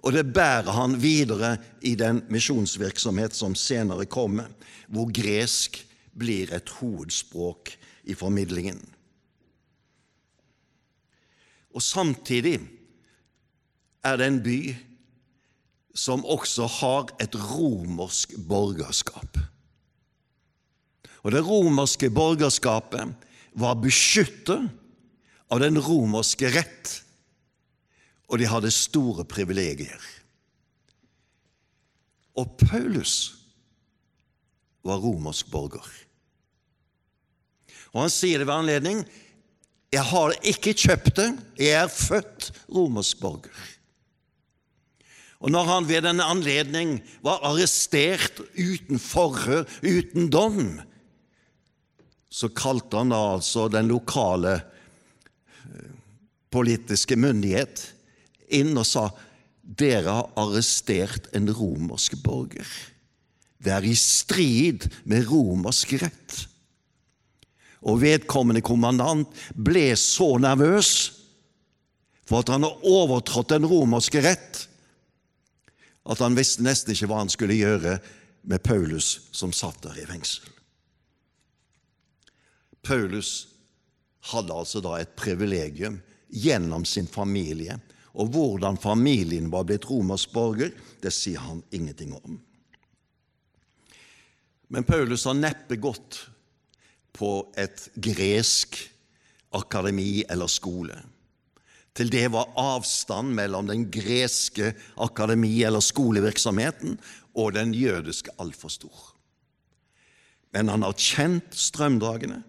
og 0.04 0.16
det 0.16 0.26
bærer 0.36 0.72
han 0.76 0.98
videre 1.00 1.56
i 1.82 1.96
den 2.00 2.22
misjonsvirksomhet 2.32 3.36
som 3.36 3.56
senere 3.56 4.06
kommer, 4.06 4.50
hvor 4.92 5.08
gresk 5.12 5.80
blir 6.14 6.52
et 6.54 6.70
hovedspråk 6.80 7.72
i 8.04 8.16
formidlingen. 8.18 8.82
Og 11.74 11.82
samtidig 11.82 12.60
er 14.04 14.20
det 14.20 14.28
en 14.28 14.42
by 14.44 14.60
som 15.96 16.26
også 16.26 16.68
har 16.80 17.14
et 17.22 17.36
romersk 17.38 18.36
borgerskap. 18.50 19.40
Og 21.24 21.32
det 21.32 21.44
romerske 21.48 22.10
borgerskapet 22.12 23.14
var 23.56 23.80
beskyttet 23.80 24.68
av 25.53 25.62
den 25.62 25.77
romerske 25.77 26.50
rett, 26.50 26.95
og 28.31 28.39
de 28.41 28.50
hadde 28.50 28.72
store 28.74 29.25
privilegier. 29.29 30.01
Og 32.33 32.55
Paulus 32.57 33.36
var 34.81 35.03
romersk 35.03 35.51
borger. 35.53 35.86
Og 37.93 38.01
han 38.01 38.10
sier 38.10 38.41
det 38.41 38.50
ved 38.50 38.63
anledning 38.63 39.03
Jeg 39.93 40.01
har 40.10 40.33
ikke 40.50 40.74
kjøpt 40.74 41.19
det, 41.19 41.29
jeg 41.62 41.77
er 41.83 41.91
født 41.93 42.50
romersk 42.74 43.19
borger. 43.22 43.53
Og 45.43 45.51
når 45.53 45.67
han 45.69 45.86
ved 45.86 46.01
denne 46.07 46.25
anledning 46.25 46.95
var 47.22 47.43
arrestert 47.45 48.39
uten 48.57 48.98
forhør, 48.98 49.67
uten 49.83 50.31
dom, 50.33 50.79
så 52.33 52.50
kalte 52.50 53.03
han 53.03 53.13
altså 53.13 53.67
den 53.69 53.91
lokale 53.91 54.63
politiske 56.53 57.17
myndighet 57.19 57.81
inn 58.53 58.75
og 58.77 58.86
sa 58.88 59.07
dere 59.63 60.12
har 60.12 60.31
arrestert 60.39 61.29
en 61.36 61.50
romersk 61.55 62.17
borger. 62.24 62.67
Det 63.63 63.72
er 63.72 63.86
i 63.88 63.95
strid 63.98 64.89
med 65.07 65.25
romersk 65.29 65.95
rett. 66.03 66.39
Og 67.88 68.01
vedkommende 68.03 68.63
kommandant 68.63 69.31
ble 69.55 69.89
så 70.00 70.36
nervøs 70.39 70.93
for 72.27 72.43
at 72.43 72.51
han 72.53 72.63
har 72.63 72.86
overtrådt 72.88 73.51
den 73.51 73.67
romerske 73.67 74.22
rett, 74.24 74.65
at 76.03 76.19
han 76.24 76.36
visste 76.36 76.63
nesten 76.63 76.95
ikke 76.95 77.10
hva 77.12 77.22
han 77.24 77.31
skulle 77.31 77.60
gjøre 77.60 77.98
med 78.48 78.63
Paulus 78.63 79.29
som 79.36 79.55
satt 79.55 79.83
der 79.86 80.00
i 80.00 80.07
fengsel. 80.07 80.48
Paulus 82.83 83.48
hadde 84.31 84.55
altså 84.55 84.81
da 84.83 84.98
et 85.00 85.15
privilegium 85.19 86.01
gjennom 86.34 86.86
sin 86.86 87.08
familie, 87.08 87.78
og 88.13 88.34
hvordan 88.34 88.78
familien 88.78 89.50
var 89.54 89.66
blitt 89.70 89.86
romersk 89.90 90.34
borger, 90.34 90.74
det 91.02 91.13
sier 91.13 91.42
han 91.42 91.63
ingenting 91.74 92.13
om. 92.18 92.38
Men 94.74 94.86
Paulus 94.86 95.25
har 95.30 95.38
neppe 95.38 95.78
gått 95.78 96.24
på 97.13 97.32
et 97.58 97.88
gresk 97.94 98.80
akademi 99.54 100.24
eller 100.30 100.50
skole. 100.50 100.98
Til 101.94 102.10
det 102.10 102.25
var 102.34 102.50
avstand 102.58 103.36
mellom 103.38 103.68
den 103.70 103.86
greske 103.94 104.72
akademi- 104.98 105.62
eller 105.66 105.84
skolevirksomheten 105.84 106.98
og 107.38 107.54
den 107.54 107.74
jødiske 107.78 108.34
altfor 108.42 108.74
stor. 108.74 109.04
Men 110.54 110.70
han 110.74 110.86
har 110.86 110.98
kjent 110.98 111.54
strømdragene, 111.54 112.42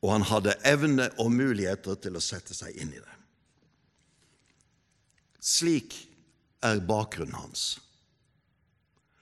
og 0.00 0.12
han 0.14 0.24
hadde 0.30 0.56
evne 0.64 1.10
og 1.20 1.32
muligheter 1.32 1.98
til 2.00 2.16
å 2.16 2.24
sette 2.24 2.56
seg 2.56 2.76
inn 2.80 2.92
i 2.94 3.00
det. 3.00 3.16
Slik 5.40 5.96
er 6.64 6.80
bakgrunnen 6.84 7.36
hans. 7.36 7.78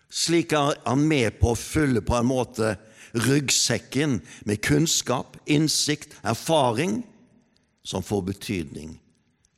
Slik 0.08 0.54
er 0.56 0.78
han 0.87 1.04
med 1.06 1.38
på 1.40 1.52
å 1.52 1.58
fylle 1.58 2.02
på 2.02 2.16
en 2.16 2.30
måte 2.30 2.76
ryggsekken 3.18 4.18
med 4.49 4.62
kunnskap, 4.64 5.37
innsikt, 5.47 6.14
erfaring 6.23 7.02
som 7.87 8.04
får 8.04 8.23
betydning 8.32 8.97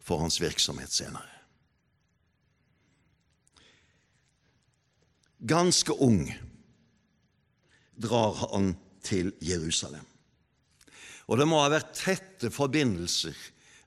for 0.01 0.23
hans 0.23 0.41
virksomhet 0.43 0.93
senere. 0.93 1.27
Ganske 5.41 5.97
ung 6.05 6.27
drar 7.97 8.37
han 8.53 8.75
til 9.03 9.33
Jerusalem. 9.41 10.05
Og 11.31 11.39
det 11.39 11.47
må 11.47 11.61
ha 11.63 11.71
vært 11.71 11.95
tette 11.95 12.51
forbindelser 12.51 13.37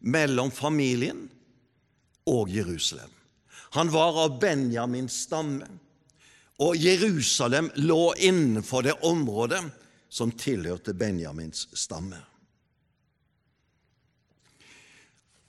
mellom 0.07 0.51
familien 0.51 1.25
og 2.31 2.51
Jerusalem. 2.51 3.11
Han 3.75 3.89
var 3.91 4.19
av 4.23 4.37
Benjamins 4.39 5.23
stamme, 5.25 5.67
og 6.63 6.77
Jerusalem 6.77 7.67
lå 7.81 8.13
innenfor 8.21 8.85
det 8.85 8.93
området 9.03 9.63
som 10.13 10.31
tilhørte 10.31 10.93
Benjamins 10.95 11.65
stamme. 11.75 12.19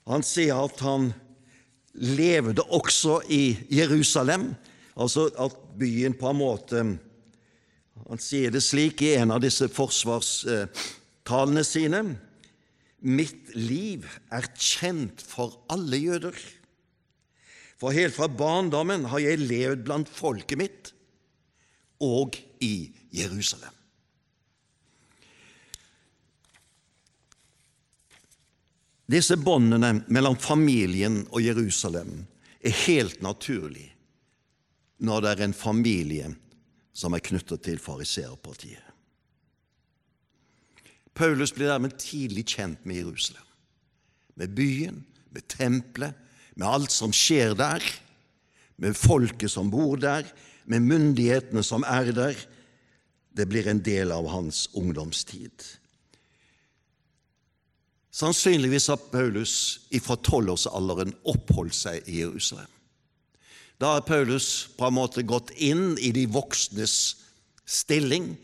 Han 0.09 0.25
sier 0.25 0.57
at 0.65 0.81
han 0.85 1.11
levde 1.95 2.65
også 2.75 3.21
i 3.31 3.55
Jerusalem, 3.71 4.51
altså 4.99 5.29
at 5.39 5.55
byen 5.79 6.17
på 6.17 6.29
en 6.31 6.41
måte 6.41 6.85
Han 8.05 8.19
sier 8.19 8.51
det 8.51 8.59
slik 8.61 8.99
i 9.01 9.13
en 9.15 9.31
av 9.31 9.39
disse 9.41 9.69
forsvars 9.71 10.43
talene 11.27 11.65
sine. 11.67 12.03
Mitt 13.05 13.53
liv 13.57 14.07
er 14.33 14.47
kjent 14.55 15.21
for 15.25 15.59
alle 15.73 15.99
jøder. 15.99 16.37
For 17.81 17.95
helt 17.95 18.15
fra 18.15 18.29
barndommen 18.31 19.09
har 19.11 19.23
jeg 19.23 19.43
levd 19.43 19.83
blant 19.87 20.11
folket 20.11 20.59
mitt 20.59 20.91
og 22.03 22.37
i 22.63 22.91
Jerusalem. 23.15 23.73
Disse 29.05 29.37
båndene 29.37 29.99
mellom 30.09 30.37
familien 30.41 31.21
og 31.29 31.43
Jerusalem 31.45 32.23
er 32.65 32.73
helt 32.87 33.21
naturlig 33.21 33.91
når 35.05 35.21
det 35.21 35.31
er 35.31 35.43
en 35.45 35.53
familie 35.53 36.31
som 36.95 37.13
er 37.13 37.21
knyttet 37.21 37.61
til 37.67 37.77
fariseerpartiet. 37.81 38.84
Paulus 41.15 41.53
blir 41.55 41.69
dermed 41.71 41.95
tidlig 42.01 42.45
kjent 42.55 42.83
med 42.85 42.99
Jerusalem, 42.99 43.45
med 44.35 44.51
byen, 44.55 45.03
med 45.31 45.47
tempelet, 45.47 46.15
med 46.55 46.67
alt 46.67 46.91
som 46.91 47.13
skjer 47.15 47.55
der, 47.55 47.83
med 48.75 48.97
folket 48.99 49.51
som 49.51 49.71
bor 49.71 49.99
der, 49.99 50.27
med 50.65 50.83
myndighetene 50.83 51.63
som 51.63 51.85
er 51.87 52.11
der. 52.15 52.37
Det 53.35 53.47
blir 53.51 53.67
en 53.67 53.83
del 53.83 54.11
av 54.15 54.27
hans 54.31 54.65
ungdomstid. 54.75 55.63
Sannsynligvis 58.15 58.87
har 58.87 59.01
Paulus 59.11 59.55
fra 60.03 60.15
tolvårsalderen 60.23 61.11
oppholdt 61.27 61.75
seg 61.75 62.07
i 62.07 62.21
Jerusalem. 62.21 62.71
Da 63.75 63.97
har 63.97 64.05
Paulus 64.07 64.69
på 64.77 64.87
en 64.87 64.95
måte 64.95 65.25
gått 65.27 65.51
inn 65.59 65.97
i 65.99 66.13
de 66.15 66.23
voksnes 66.31 67.17
stilling, 67.67 68.37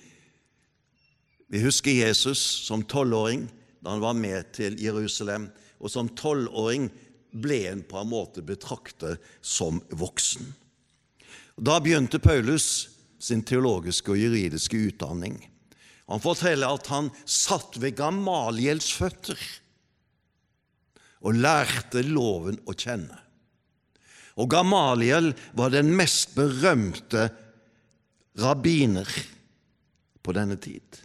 vi 1.51 1.59
husker 1.59 1.91
Jesus 1.91 2.39
som 2.39 2.83
tolvåring 2.83 3.49
da 3.81 3.91
han 3.91 3.99
var 3.99 4.13
med 4.15 4.53
til 4.55 4.77
Jerusalem, 4.79 5.49
og 5.83 5.91
som 5.91 6.07
tolvåring 6.15 6.85
ble 7.31 7.57
han 7.65 7.81
på 7.83 7.99
en 7.99 8.11
måte 8.11 8.43
betraktet 8.45 9.19
som 9.43 9.81
voksen. 9.89 10.53
Da 11.59 11.75
begynte 11.83 12.21
Paulus 12.23 12.87
sin 13.19 13.43
teologiske 13.43 14.13
og 14.13 14.21
juridiske 14.21 14.79
utdanning. 14.79 15.41
Han 16.07 16.23
forteller 16.23 16.71
at 16.71 16.87
han 16.93 17.11
satt 17.27 17.75
ved 17.83 17.97
Gamaliels 17.99 18.87
føtter 18.95 19.43
og 21.19 21.35
lærte 21.35 22.07
loven 22.07 22.63
å 22.63 22.79
kjenne. 22.79 23.19
Og 24.39 24.47
Gamaliel 24.55 25.33
var 25.51 25.75
den 25.75 25.91
mest 25.99 26.31
berømte 26.39 27.27
rabbiner 28.39 29.07
på 30.23 30.39
denne 30.39 30.55
tid. 30.55 31.01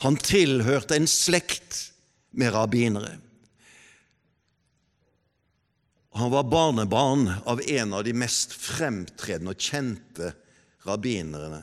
Han 0.00 0.16
tilhørte 0.16 0.96
en 0.96 1.08
slekt 1.10 1.90
med 2.30 2.54
rabbinere. 2.54 3.18
Han 6.16 6.30
var 6.32 6.48
barnebarn 6.48 7.28
av 7.44 7.60
en 7.60 7.92
av 7.92 8.04
de 8.04 8.14
mest 8.16 8.54
fremtredende 8.56 9.52
og 9.52 9.60
kjente 9.60 10.32
rabbinerne 10.88 11.62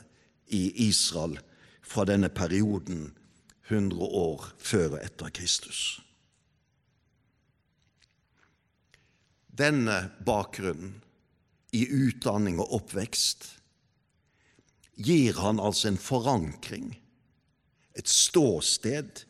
i 0.54 0.62
Israel 0.86 1.34
fra 1.82 2.06
denne 2.08 2.30
perioden 2.32 3.08
100 3.68 4.06
år 4.22 4.46
før 4.56 4.94
og 4.94 5.02
etter 5.02 5.34
Kristus. 5.34 5.82
Denne 9.58 9.98
bakgrunnen 10.24 11.00
i 11.74 11.82
utdanning 11.90 12.62
og 12.62 12.70
oppvekst 12.78 13.50
gir 14.94 15.36
han 15.42 15.58
altså 15.60 15.90
en 15.90 16.00
forankring 16.00 16.94
et 17.98 18.08
ståsted. 18.08 19.24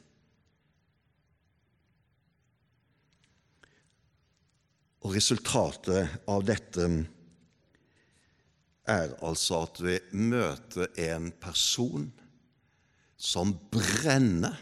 Og 5.04 5.14
resultatet 5.16 6.18
av 6.28 6.44
dette 6.46 6.88
er 8.88 9.12
altså 9.24 9.62
at 9.66 9.81
vi 9.85 9.98
møter 10.16 10.88
en 11.09 11.31
person 11.40 12.09
som 13.18 13.54
brenner 13.72 14.57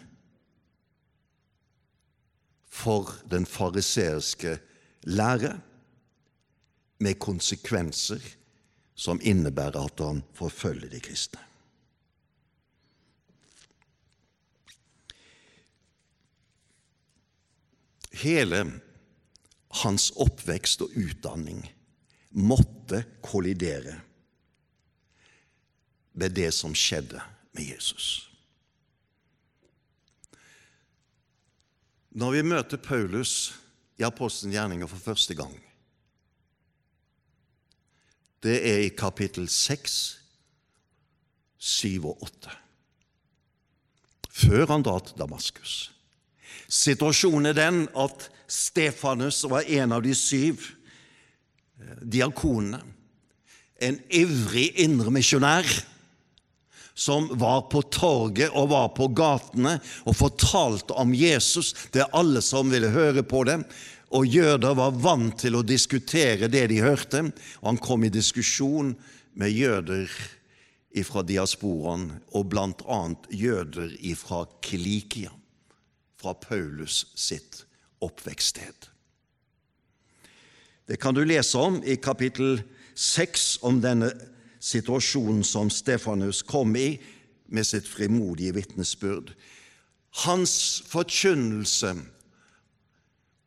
for 2.76 3.12
den 3.30 3.46
fariseerske 3.48 4.58
lære, 5.06 5.56
med 6.98 7.18
konsekvenser 7.20 8.22
som 8.96 9.20
innebærer 9.20 9.76
at 9.84 10.00
han 10.00 10.22
forfølger 10.32 10.88
de 10.88 11.00
kristne. 11.04 11.42
Hele 18.16 18.62
hans 19.82 20.10
oppvekst 20.16 20.84
og 20.86 20.94
utdanning 20.96 21.60
måtte 22.36 23.02
kollidere 23.24 23.98
med 26.16 26.32
det 26.36 26.48
som 26.54 26.74
skjedde 26.76 27.20
med 27.56 27.68
Jesus. 27.74 28.26
Når 32.16 32.32
vi 32.32 32.44
møter 32.48 32.80
Paulus 32.80 33.52
i 34.00 34.04
Apostelens 34.06 34.56
gjerninger 34.56 34.88
for 34.88 35.02
første 35.10 35.36
gang, 35.36 35.52
det 38.44 38.56
er 38.64 38.84
i 38.84 38.94
kapittel 38.96 39.48
6, 39.52 39.96
7 41.58 42.06
og 42.06 42.22
8. 42.24 42.56
Før 44.36 44.66
han 44.70 44.84
drar 44.84 45.04
til 45.04 45.18
Damaskus. 45.18 45.95
Situasjonen 46.68 47.50
er 47.52 47.58
den 47.58 47.82
at 47.98 48.28
Stefanus 48.46 49.42
var 49.50 49.66
en 49.66 49.94
av 49.96 50.04
de 50.04 50.14
syv 50.14 50.62
eh, 50.62 51.98
diakonene. 52.02 52.82
En 53.76 53.98
ivrig 54.08 54.70
indremisjonær 54.80 55.68
som 56.96 57.28
var 57.36 57.66
på 57.68 57.82
torget 57.92 58.54
og 58.56 58.70
var 58.72 58.88
på 58.96 59.10
gatene 59.12 59.74
og 60.08 60.16
fortalte 60.16 60.96
om 60.96 61.12
Jesus 61.12 61.74
til 61.92 62.08
alle 62.16 62.40
som 62.40 62.72
ville 62.72 62.88
høre 62.94 63.20
på 63.26 63.44
det. 63.44 63.58
Og 64.16 64.24
jøder 64.24 64.78
var 64.78 64.96
vant 64.96 65.36
til 65.42 65.58
å 65.58 65.66
diskutere 65.66 66.48
det 66.48 66.68
de 66.70 66.80
hørte, 66.80 67.26
og 67.60 67.68
han 67.68 67.80
kom 67.82 68.06
i 68.06 68.12
diskusjon 68.12 68.94
med 69.36 69.52
jøder 69.52 70.08
fra 71.04 71.20
diasporaen, 71.26 72.06
og 72.32 72.46
bl.a. 72.48 73.00
jøder 73.28 73.90
fra 74.16 74.46
Kilikia, 74.64 75.34
fra 76.20 76.34
Paulus 76.34 77.04
sitt 77.14 77.64
oppvekststed. 78.04 78.88
Det 80.86 81.00
kan 81.02 81.14
du 81.14 81.24
lese 81.24 81.58
om 81.58 81.80
i 81.84 81.96
kapittel 81.96 82.60
6 82.94 83.58
om 83.66 83.80
denne 83.82 84.12
situasjonen 84.62 85.44
som 85.44 85.70
Stefanus 85.70 86.42
kom 86.46 86.76
i 86.78 86.96
med 87.46 87.66
sitt 87.66 87.88
frimodige 87.88 88.54
vitnesbyrd. 88.56 89.32
Hans 90.24 90.82
forkynnelse 90.88 91.92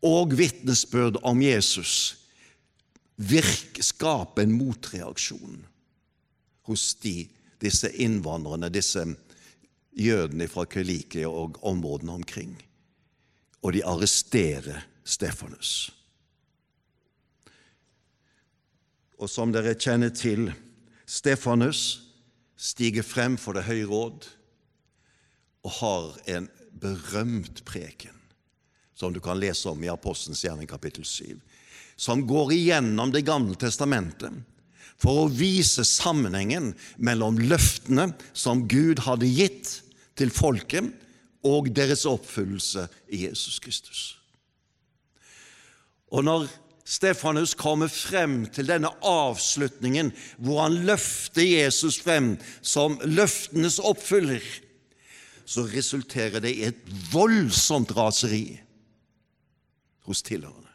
og 0.06 0.36
vitnesbyrd 0.38 1.20
om 1.24 1.42
Jesus 1.42 2.20
virk, 3.20 3.80
skaper 3.84 4.46
en 4.46 4.56
motreaksjon 4.56 5.64
hos 6.70 6.94
de, 7.04 7.28
disse 7.60 7.90
innvandrerne, 8.00 8.70
disse 8.72 9.04
jødene 10.00 10.48
fra 10.48 10.66
Kylike 10.66 11.28
og 11.28 11.60
områdene 11.66 12.16
omkring. 12.22 12.56
Og 13.62 13.74
de 13.76 13.84
arresterer 13.86 14.86
Stefanus. 15.04 15.92
Og 19.20 19.28
som 19.28 19.52
dere 19.52 19.76
kjenner 19.76 20.14
til, 20.16 20.48
Stefanus 21.10 22.00
stiger 22.60 23.04
frem 23.04 23.38
for 23.40 23.58
Det 23.58 23.66
høye 23.68 23.88
råd 23.88 24.28
og 25.68 25.72
har 25.80 26.20
en 26.38 26.48
berømt 26.80 27.66
preken, 27.68 28.16
som 28.96 29.12
du 29.14 29.20
kan 29.20 29.40
lese 29.40 29.68
om 29.70 29.84
i 29.84 29.92
Apostelens 29.92 30.44
gjerning 30.46 30.70
kapittel 30.70 31.04
7, 31.04 31.36
som 32.00 32.24
går 32.28 32.54
igjennom 32.56 33.12
Det 33.12 33.26
gamle 33.28 33.58
testamentet 33.60 34.40
for 35.00 35.26
å 35.26 35.32
vise 35.32 35.86
sammenhengen 35.88 36.74
mellom 36.98 37.40
løftene 37.40 38.12
som 38.34 38.66
Gud 38.72 39.04
hadde 39.08 39.28
gitt 39.28 39.80
til 40.20 40.32
folket, 40.36 40.92
og 41.48 41.70
deres 41.72 42.04
oppfyllelse 42.10 42.88
i 43.16 43.24
Jesus 43.26 43.62
Kristus. 43.64 44.02
Og 46.12 46.26
når 46.26 46.50
Stefanus 46.90 47.54
kommer 47.54 47.88
frem 47.88 48.48
til 48.50 48.68
denne 48.68 48.90
avslutningen 49.06 50.10
hvor 50.42 50.64
han 50.66 50.80
løfter 50.88 51.46
Jesus 51.46 52.00
frem 52.02 52.34
som 52.66 52.98
løftenes 53.06 53.78
oppfyller, 53.80 54.42
så 55.46 55.68
resulterer 55.70 56.42
det 56.42 56.52
i 56.58 56.66
et 56.68 56.82
voldsomt 57.14 57.94
raseri 57.98 58.60
hos 60.10 60.26
tilhørende. 60.26 60.66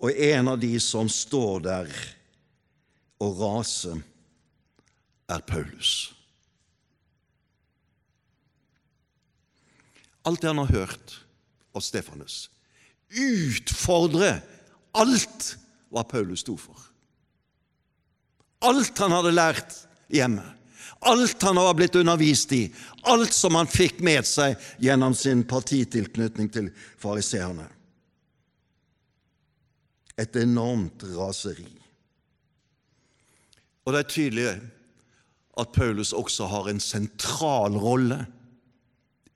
Og 0.00 0.12
en 0.12 0.48
av 0.52 0.58
de 0.60 0.74
som 0.80 1.08
står 1.08 1.64
der 1.68 1.94
og 3.20 3.40
raser, 3.40 4.02
er 5.28 5.40
Paulus. 5.42 6.15
Alt 10.26 10.42
det 10.42 10.50
han 10.50 10.58
har 10.58 10.72
hørt 10.74 11.20
av 11.76 11.84
Stefanus, 11.84 12.48
utfordre 13.14 14.40
alt 14.96 15.52
hva 15.92 16.02
Paulus 16.08 16.42
sto 16.42 16.56
for. 16.58 16.78
Alt 18.66 18.98
han 18.98 19.14
hadde 19.14 19.34
lært 19.36 19.76
hjemme, 20.10 20.42
alt 21.06 21.42
han 21.46 21.60
var 21.60 21.76
blitt 21.78 21.94
undervist 22.00 22.52
i, 22.56 22.64
alt 23.06 23.34
som 23.36 23.54
han 23.58 23.70
fikk 23.70 24.00
med 24.04 24.26
seg 24.26 24.56
gjennom 24.82 25.14
sin 25.14 25.44
partitilknytning 25.46 26.50
til 26.50 26.70
fariseerne. 26.98 27.68
Et 30.16 30.38
enormt 30.40 31.04
raseri. 31.14 31.68
Og 33.84 33.92
det 33.92 34.00
er 34.00 34.10
tydelig 34.10 34.48
at 35.60 35.76
Paulus 35.76 36.10
også 36.16 36.48
har 36.50 36.70
en 36.72 36.80
sentral 36.82 37.76
rolle 37.78 38.24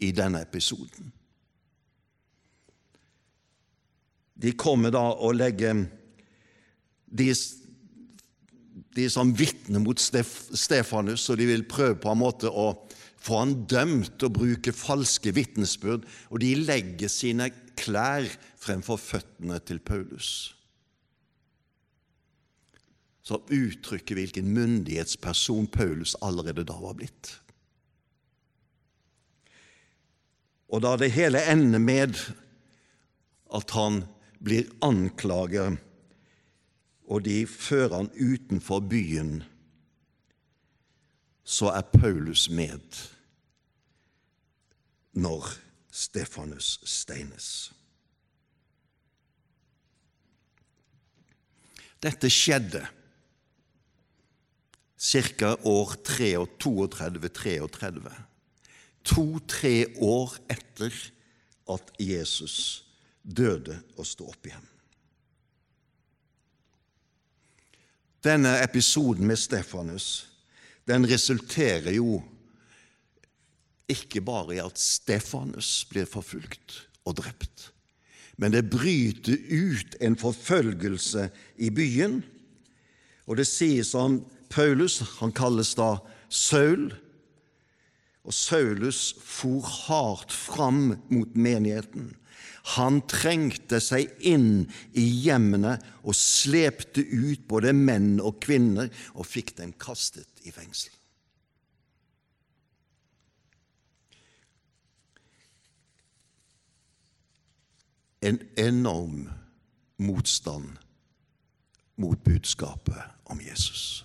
i 0.00 0.10
denne 0.16 0.42
episoden. 0.42 1.12
De 4.40 4.52
kommer 4.56 4.92
da 4.94 5.02
og 5.20 5.36
legger 5.36 5.84
de, 7.10 7.28
de 8.96 9.08
som 9.12 9.34
vitner 9.36 9.82
mot 9.82 10.00
Stef, 10.00 10.48
Stefanus, 10.56 11.28
og 11.28 11.40
de 11.40 11.48
vil 11.50 11.66
prøve 11.68 11.98
på 12.00 12.14
en 12.14 12.22
måte 12.22 12.48
å 12.48 12.70
få 13.20 13.42
han 13.42 13.52
dømt 13.68 14.22
og 14.24 14.38
bruke 14.38 14.72
falske 14.72 15.34
vitnesbyrd, 15.36 16.06
og 16.32 16.40
de 16.40 16.54
legger 16.62 17.12
sine 17.12 17.50
klær 17.76 18.24
fremfor 18.60 19.00
føttene 19.00 19.60
til 19.68 19.82
Paulus. 19.84 20.54
Som 23.20 23.44
uttrykker 23.52 24.16
hvilken 24.16 24.48
myndighetsperson 24.56 25.68
Paulus 25.70 26.16
allerede 26.24 26.64
da 26.66 26.78
var 26.80 26.96
blitt. 26.96 27.34
Og 30.70 30.82
da 30.84 30.94
det 30.98 31.12
hele 31.14 31.42
ender 31.50 31.82
med 31.82 32.18
at 33.54 33.74
han 33.74 34.04
blir 34.38 34.70
anklaget, 34.86 35.80
og 37.10 37.24
de 37.26 37.42
fører 37.46 37.96
han 37.96 38.12
utenfor 38.14 38.84
byen, 38.86 39.40
så 41.42 41.72
er 41.74 41.90
Paulus 41.90 42.46
med 42.50 43.00
når 45.18 45.50
Stefanus 45.90 46.76
steines. 46.86 47.72
Dette 52.00 52.30
skjedde 52.32 52.86
ca. 55.00 55.56
år 55.66 55.96
32-33, 56.06 58.14
to-tre 59.06 59.86
år 60.00 60.34
etter 60.52 60.94
at 61.70 61.92
Jesus 62.00 62.84
døde 63.22 63.78
og 63.96 64.06
sto 64.08 64.28
opp 64.30 64.48
igjen. 64.48 64.66
Denne 68.20 68.58
episoden 68.60 69.24
med 69.28 69.40
Stefanus 69.40 70.28
den 70.88 71.06
resulterer 71.08 71.92
jo 71.94 72.20
ikke 73.90 74.20
bare 74.24 74.56
i 74.56 74.62
at 74.62 74.78
Stefanus 74.78 75.84
blir 75.90 76.08
forfulgt 76.08 76.82
og 77.08 77.16
drept, 77.20 77.70
men 78.40 78.52
det 78.54 78.68
bryter 78.72 79.36
ut 79.50 79.96
en 80.00 80.16
forfølgelse 80.16 81.28
i 81.58 81.70
byen. 81.74 82.20
Og 83.26 83.36
det 83.40 83.46
sies 83.48 83.92
om 83.94 84.20
Paulus, 84.50 85.00
han 85.20 85.32
kalles 85.32 85.74
da 85.78 85.96
Saul, 86.28 86.90
og 88.24 88.34
Saulus 88.36 89.14
for 89.24 89.64
hardt 89.64 90.32
fram 90.32 90.96
mot 91.08 91.36
menigheten. 91.36 92.14
Han 92.76 93.00
trengte 93.08 93.80
seg 93.80 94.10
inn 94.20 94.66
i 94.92 95.04
hjemmene 95.24 95.78
og 96.04 96.16
slepte 96.16 97.02
ut 97.02 97.46
både 97.48 97.72
menn 97.76 98.18
og 98.20 98.40
kvinner 98.44 98.90
og 99.14 99.28
fikk 99.28 99.56
dem 99.58 99.72
kastet 99.80 100.44
i 100.44 100.52
fengsel. 100.54 100.92
En 108.20 108.36
enorm 108.60 109.30
motstand 109.96 110.76
mot 111.96 112.20
budskapet 112.20 113.00
om 113.32 113.40
Jesus. 113.40 114.04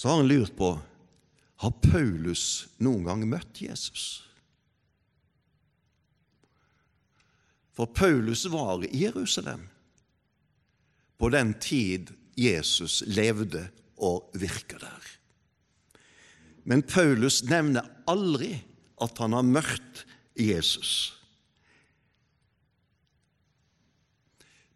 Så 0.00 0.08
har 0.08 0.16
han 0.16 0.28
lurt 0.28 0.56
på 0.56 0.78
har 1.60 1.70
Paulus 1.70 2.68
noen 2.80 3.02
gang 3.04 3.24
møtt 3.28 3.58
Jesus? 3.60 4.04
For 7.76 7.84
Paulus 7.84 8.46
var 8.48 8.86
i 8.88 9.02
Jerusalem 9.02 9.66
på 11.20 11.28
den 11.36 11.52
tid 11.60 12.14
Jesus 12.32 13.02
levde 13.12 13.66
og 14.00 14.32
virka 14.40 14.80
der. 14.80 15.12
Men 16.64 16.80
Paulus 16.80 17.42
nevner 17.52 17.92
aldri 18.08 18.54
at 19.04 19.20
han 19.20 19.36
har 19.36 19.44
møtt 19.44 20.04
Jesus. 20.32 21.12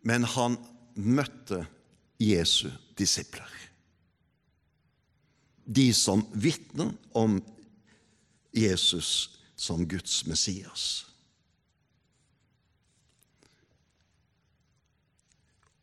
Men 0.05 0.29
han 0.37 0.61
møtte 1.01 1.65
Jesu 2.21 2.69
disipler. 3.01 3.64
De 5.65 5.89
som 5.97 6.27
vitner 6.33 6.93
om 7.13 7.39
Jesus 8.55 9.39
som 9.57 9.87
Guds 9.89 10.27
Messias. 10.27 11.07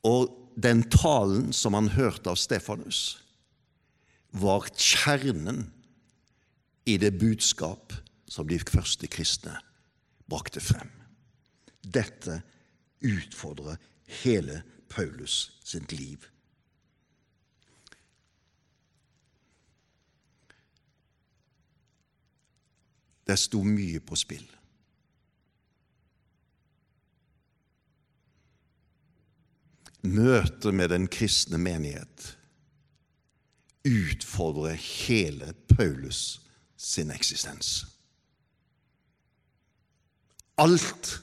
Og 0.05 0.29
den 0.55 0.83
talen 0.89 1.51
som 1.53 1.75
han 1.77 1.91
hørte 1.95 2.31
av 2.31 2.39
Stefanus, 2.39 3.19
var 4.31 4.69
kjernen 4.77 5.65
i 6.87 6.97
det 6.97 7.11
budskap 7.19 7.93
som 8.31 8.47
de 8.47 8.59
første 8.63 9.09
kristne 9.11 9.57
brakte 10.31 10.63
frem. 10.63 10.89
Dette 11.83 12.39
utfordrer 13.03 13.79
hele 14.23 14.61
Paulus 14.91 15.51
sitt 15.65 15.91
liv. 15.91 16.23
Det 23.31 23.37
sto 23.39 23.61
mye 23.63 24.01
på 24.03 24.17
spill. 24.19 24.43
Møtet 30.01 30.73
med 30.75 30.91
den 30.91 31.07
kristne 31.07 31.61
menighet 31.61 32.33
utfordrer 33.87 34.75
hele 34.75 35.53
Paulus 35.71 36.41
sin 36.75 37.13
eksistens. 37.13 37.85
Alt 40.59 41.21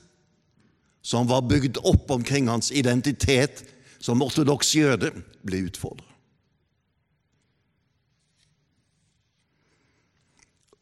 som 1.05 1.29
var 1.29 1.45
bygd 1.51 1.83
opp 1.85 2.11
omkring 2.15 2.49
hans 2.49 2.73
identitet 2.73 3.67
som 4.01 4.23
ortodoks 4.25 4.73
jøde, 4.79 5.13
ble 5.45 5.67
utfordret. 5.69 6.08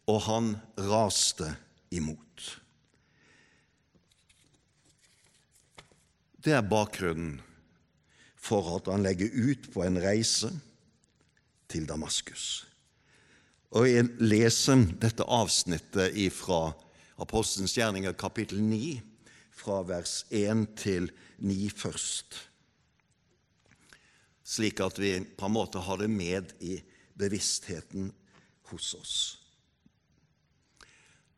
Og 0.06 0.20
han 0.28 0.52
raste 0.78 1.50
imot. 1.90 2.44
Det 6.46 6.54
er 6.54 6.62
bakgrunnen 6.62 7.40
for 8.38 8.76
at 8.76 8.86
han 8.92 9.02
legger 9.02 9.32
ut 9.34 9.66
på 9.74 9.82
en 9.82 9.98
reise 9.98 10.52
til 11.66 11.88
Damaskus. 11.88 12.66
Og 13.74 13.88
Jeg 13.90 14.06
leser 14.22 14.86
dette 15.02 15.26
avsnittet 15.26 16.14
fra 16.32 16.70
Apostelens 17.18 17.74
gjerninger 17.74 18.14
kapittel 18.14 18.62
9, 18.62 19.00
fra 19.56 19.80
vers 19.88 20.20
1 20.30 20.66
til 20.78 21.08
9 21.42 21.70
først, 21.74 22.36
slik 24.46 24.80
at 24.84 25.00
vi 25.00 25.16
på 25.24 25.48
en 25.48 25.56
måte 25.56 25.80
har 25.82 25.98
det 25.98 26.10
med 26.12 26.52
i 26.60 26.76
bevisstheten 27.18 28.12
hos 28.70 28.92
oss. 28.94 29.16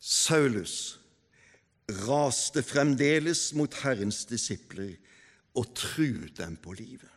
Saulus 0.09 0.97
raste 2.07 2.63
fremdeles 2.65 3.51
mot 3.57 3.75
Herrens 3.83 4.23
disipler 4.29 4.95
og 5.57 5.69
truet 5.77 6.37
dem 6.39 6.57
på 6.61 6.73
livet. 6.79 7.11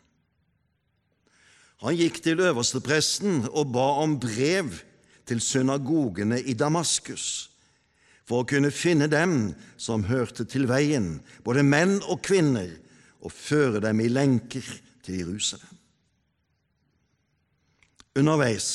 Han 1.82 1.96
gikk 1.98 2.20
til 2.22 2.44
øverstepresten 2.44 3.48
og 3.50 3.72
ba 3.74 3.88
om 4.04 4.18
brev 4.22 4.76
til 5.26 5.40
synagogene 5.42 6.42
i 6.44 6.54
Damaskus 6.54 7.48
for 8.28 8.44
å 8.44 8.48
kunne 8.48 8.72
finne 8.76 9.08
dem 9.12 9.54
som 9.82 10.06
hørte 10.08 10.46
til 10.48 10.68
veien, 10.70 11.18
både 11.44 11.66
menn 11.68 11.98
og 12.06 12.22
kvinner, 12.24 12.70
og 13.22 13.34
føre 13.34 13.82
dem 13.84 14.00
i 14.02 14.08
lenker 14.10 14.66
til 15.06 15.20
Jerusalem. 15.20 15.78
Underveis, 18.18 18.70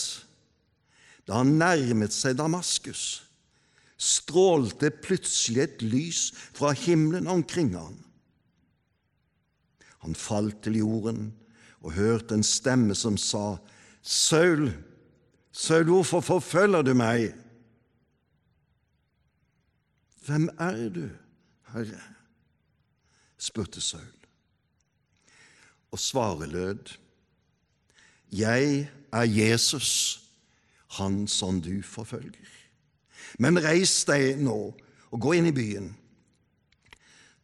da 1.27 1.41
han 1.41 1.57
nærmet 1.59 2.15
seg 2.15 2.37
Damaskus, 2.39 3.26
strålte 3.97 4.91
plutselig 4.91 5.63
et 5.63 5.83
lys 5.83 6.33
fra 6.55 6.73
himmelen 6.77 7.27
omkring 7.27 7.75
ham. 7.77 7.97
Han 10.05 10.15
falt 10.15 10.63
til 10.63 10.79
jorden 10.83 11.31
og 11.81 11.97
hørte 11.97 12.37
en 12.37 12.45
stemme 12.47 12.95
som 12.95 13.17
sa, 13.17 13.57
Saul, 14.03 14.69
Saul, 15.53 15.89
hvorfor 15.89 16.21
forfølger 16.21 16.83
du 16.83 16.93
meg? 16.95 17.33
Hvem 20.27 20.51
er 20.59 20.89
du, 20.93 21.09
Herre? 21.73 22.03
spurte 23.39 23.81
Saul. 23.81 24.13
Og 25.91 25.99
svaret 25.99 26.49
lød, 26.49 26.99
Jeg 28.33 28.91
er 29.13 29.23
Jesus, 29.23 30.21
han 30.99 31.29
som 31.29 31.63
du 31.63 31.83
forfølger. 31.83 32.56
Men 33.39 33.61
reis 33.61 34.01
deg 34.09 34.41
nå 34.41 34.59
og 35.13 35.23
gå 35.23 35.37
inn 35.37 35.49
i 35.51 35.55
byen. 35.55 35.91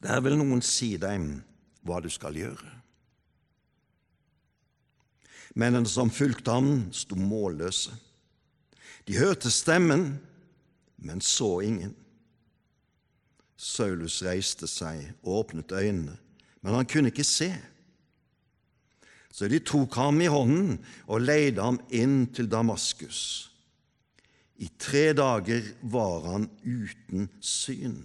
Der 0.02 0.22
vil 0.24 0.38
noen 0.38 0.62
si 0.64 0.96
deg 1.00 1.28
hva 1.86 2.00
du 2.02 2.08
skal 2.10 2.36
gjøre. 2.38 2.70
Mennene 5.58 5.88
som 5.88 6.10
fulgte 6.10 6.54
ham, 6.54 6.70
sto 6.96 7.18
målløse. 7.18 7.92
De 9.04 9.18
hørte 9.18 9.50
stemmen, 9.52 10.16
men 10.96 11.20
så 11.20 11.60
ingen. 11.66 11.92
Saulus 13.62 14.22
reiste 14.24 14.66
seg 14.70 15.12
og 15.22 15.42
åpnet 15.42 15.74
øynene, 15.76 16.16
men 16.62 16.74
han 16.74 16.88
kunne 16.88 17.12
ikke 17.12 17.26
se. 17.26 17.52
Så 19.32 19.48
de 19.48 19.60
tok 19.64 19.94
ham 19.96 20.20
i 20.20 20.30
hånden 20.30 20.80
og 21.06 21.22
leide 21.24 21.62
ham 21.62 21.78
inn 21.94 22.26
til 22.34 22.50
Damaskus. 22.50 23.51
I 24.62 24.68
tre 24.78 25.10
dager 25.16 25.72
var 25.90 26.26
han 26.30 26.46
uten 26.62 27.26
syn, 27.42 27.96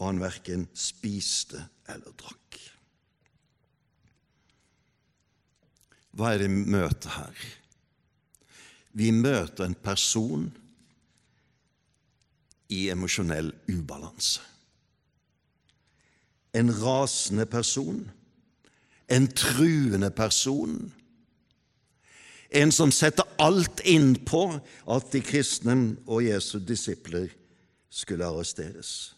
og 0.00 0.06
han 0.06 0.20
verken 0.22 0.68
spiste 0.72 1.60
eller 1.90 2.14
drakk. 2.16 2.60
Hva 6.16 6.32
er 6.32 6.42
det 6.42 6.48
vi 6.50 6.62
møter 6.72 7.12
her? 7.18 7.42
Vi 8.96 9.10
møter 9.14 9.66
en 9.66 9.76
person 9.78 10.48
i 12.72 12.86
emosjonell 12.90 13.52
ubalanse. 13.70 14.42
En 16.56 16.72
rasende 16.80 17.46
person, 17.46 18.00
en 19.06 19.28
truende 19.36 20.10
person, 20.10 20.88
en 22.50 22.72
som 22.74 22.90
setter 22.94 23.28
alt 23.38 23.82
inn 23.86 24.16
på 24.26 24.42
at 24.90 25.12
de 25.12 25.22
kristne 25.22 25.76
og 26.10 26.24
Jesu 26.26 26.58
disipler 26.58 27.30
skulle 27.90 28.26
arresteres. 28.26 29.14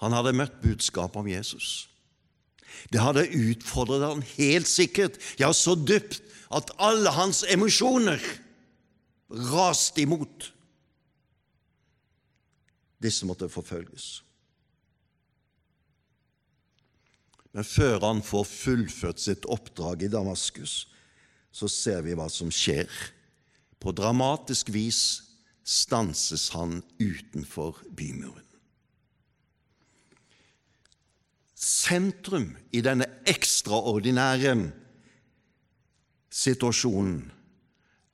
Han 0.00 0.16
hadde 0.16 0.34
møtt 0.34 0.60
budskapet 0.62 1.20
om 1.20 1.28
Jesus. 1.28 1.86
Det 2.90 3.02
hadde 3.02 3.28
utfordret 3.36 4.06
han 4.06 4.24
helt 4.38 4.68
sikkert, 4.70 5.18
ja, 5.38 5.52
så 5.52 5.76
dypt 5.76 6.22
at 6.50 6.72
alle 6.82 7.12
hans 7.14 7.42
emosjoner 7.50 8.22
raste 9.50 10.02
imot. 10.02 10.50
Disse 13.00 13.28
måtte 13.28 13.50
forfølges. 13.52 14.20
Men 17.52 17.66
før 17.66 17.98
han 18.04 18.20
får 18.22 18.46
fullført 18.46 19.22
sitt 19.22 19.46
oppdrag 19.50 20.04
i 20.06 20.12
Damaskus, 20.12 20.84
så 21.50 21.66
ser 21.70 22.04
vi 22.06 22.14
hva 22.14 22.28
som 22.30 22.52
skjer. 22.54 22.90
På 23.82 23.90
dramatisk 23.96 24.70
vis 24.74 25.02
stanses 25.66 26.50
han 26.54 26.78
utenfor 27.00 27.80
bymuren. 27.96 28.46
Sentrum 31.60 32.54
i 32.72 32.80
denne 32.80 33.04
ekstraordinære 33.28 34.54
situasjonen 36.32 37.18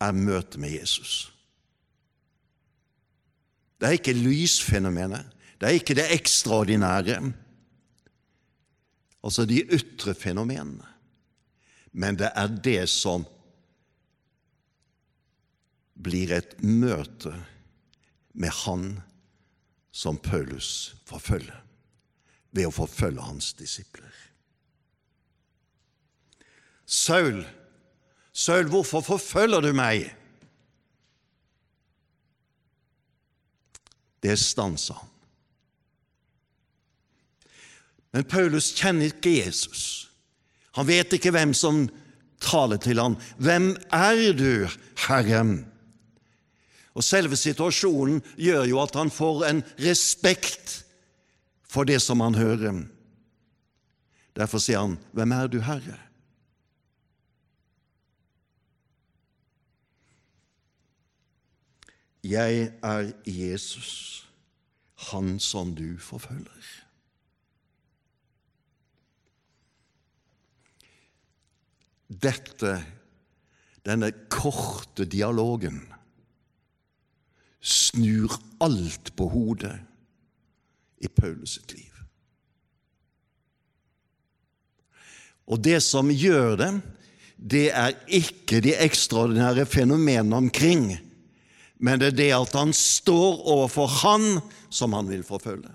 er 0.03 0.17
møtet 0.17 0.59
med 0.61 0.75
Jesus. 0.75 1.29
Det 3.77 3.87
er 3.87 3.99
ikke 4.01 4.17
lysfenomenet, 4.17 5.29
det 5.61 5.69
er 5.69 5.79
ikke 5.79 5.95
det 5.95 6.09
ekstraordinære, 6.17 7.21
altså 9.27 9.47
de 9.49 9.65
ytre 9.75 10.15
fenomenene, 10.15 10.87
men 11.97 12.19
det 12.21 12.31
er 12.37 12.53
det 12.63 12.83
som 12.93 13.25
blir 15.97 16.31
et 16.37 16.55
møte 16.63 17.33
med 18.37 18.53
Han 18.63 18.91
som 19.97 20.19
Paulus 20.21 20.95
forfølger 21.09 21.63
ved 22.53 22.69
å 22.69 22.75
forfølge 22.75 23.25
hans 23.25 23.51
disipler. 23.57 24.13
Saul, 26.87 27.41
Saul, 28.37 28.69
hvorfor 28.71 29.03
forfølger 29.03 29.65
du 29.65 29.73
meg? 29.75 30.07
Det 34.23 34.37
stansa 34.39 35.01
han. 35.01 35.16
Men 38.17 38.25
Paulus 38.25 38.71
kjenner 38.73 39.11
ikke 39.11 39.35
Jesus. 39.43 40.09
Han 40.73 40.87
vet 40.89 41.13
ikke 41.13 41.35
hvem 41.37 41.51
som 41.53 41.83
taler 42.41 42.81
til 42.81 42.97
ham. 42.97 43.19
Hvem 43.37 43.75
er 43.93 44.31
du, 44.33 44.65
Herre? 45.05 45.43
Og 46.97 47.05
Selve 47.05 47.37
situasjonen 47.37 48.23
gjør 48.41 48.65
jo 48.71 48.81
at 48.81 48.97
han 48.97 49.13
får 49.13 49.45
en 49.51 49.61
respekt 49.85 50.79
for 51.69 51.85
det 51.85 51.99
som 52.01 52.25
han 52.25 52.39
hører. 52.41 52.87
Derfor 54.33 54.65
sier 54.65 54.81
han, 54.81 54.97
'Hvem 55.13 55.33
er 55.33 55.47
du, 55.47 55.61
Herre?' 55.61 56.01
Jeg 62.25 62.73
er 62.83 63.13
Jesus, 63.27 64.27
han 65.13 65.39
som 65.39 65.75
du 65.75 65.99
forfølger. 65.99 66.86
Dette, 72.23 72.79
denne 73.87 74.11
korte 74.33 75.07
dialogen, 75.11 75.83
snur 77.61 78.37
alt 78.63 79.13
på 79.19 79.29
hodet 79.33 79.75
i 81.03 81.11
Paulus 81.11 81.57
sitt 81.59 81.75
liv. 81.75 81.93
Og 85.47 85.63
det 85.63 85.79
som 85.85 86.11
gjør 86.11 86.57
det, 86.59 86.71
det 87.37 87.67
er 87.75 87.97
ikke 88.07 88.63
de 88.65 88.73
ekstraordinære 88.81 89.67
fenomenene 89.69 90.39
omkring, 90.39 90.89
men 91.77 92.01
det 92.01 92.15
er 92.15 92.17
det 92.19 92.31
at 92.33 92.55
han 92.57 92.73
står 92.73 93.43
overfor 93.53 93.91
Han 94.01 94.39
som 94.73 94.97
han 94.97 95.11
vil 95.11 95.23
forfølge 95.27 95.71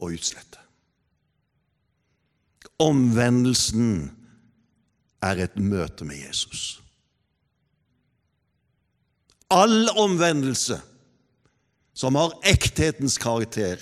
og 0.00 0.14
utslette. 0.14 0.60
Omvendelsen 2.78 4.12
er 5.22 5.44
et 5.44 5.56
møte 5.58 6.04
med 6.04 6.16
Jesus. 6.16 6.82
All 9.50 9.88
omvendelse 9.96 10.80
som 11.96 12.14
har 12.14 12.34
ekthetens 12.44 13.16
karakter, 13.18 13.80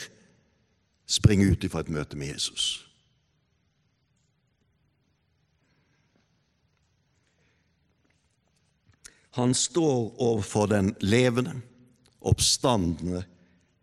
springer 1.06 1.50
ut 1.52 1.64
ifra 1.66 1.82
et 1.82 1.90
møte 1.92 2.16
med 2.16 2.30
Jesus. 2.30 2.84
Han 9.34 9.54
står 9.54 10.14
overfor 10.22 10.70
den 10.70 10.92
levende, 11.02 11.56
oppstandende 12.22 13.24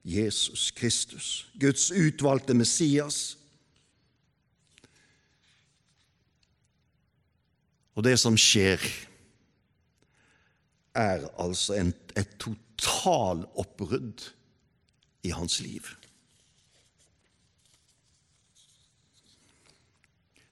Jesus 0.08 0.72
Kristus, 0.72 1.52
Guds 1.60 1.92
utvalgte 1.92 2.56
Messias. 2.56 3.38
Og 8.02 8.08
det 8.08 8.16
som 8.18 8.34
skjer, 8.34 8.82
er 10.98 11.28
altså 11.38 11.76
en, 11.78 11.92
et 12.18 12.32
totaloppbrudd 12.42 14.24
i 15.22 15.30
hans 15.38 15.60
liv. 15.62 15.86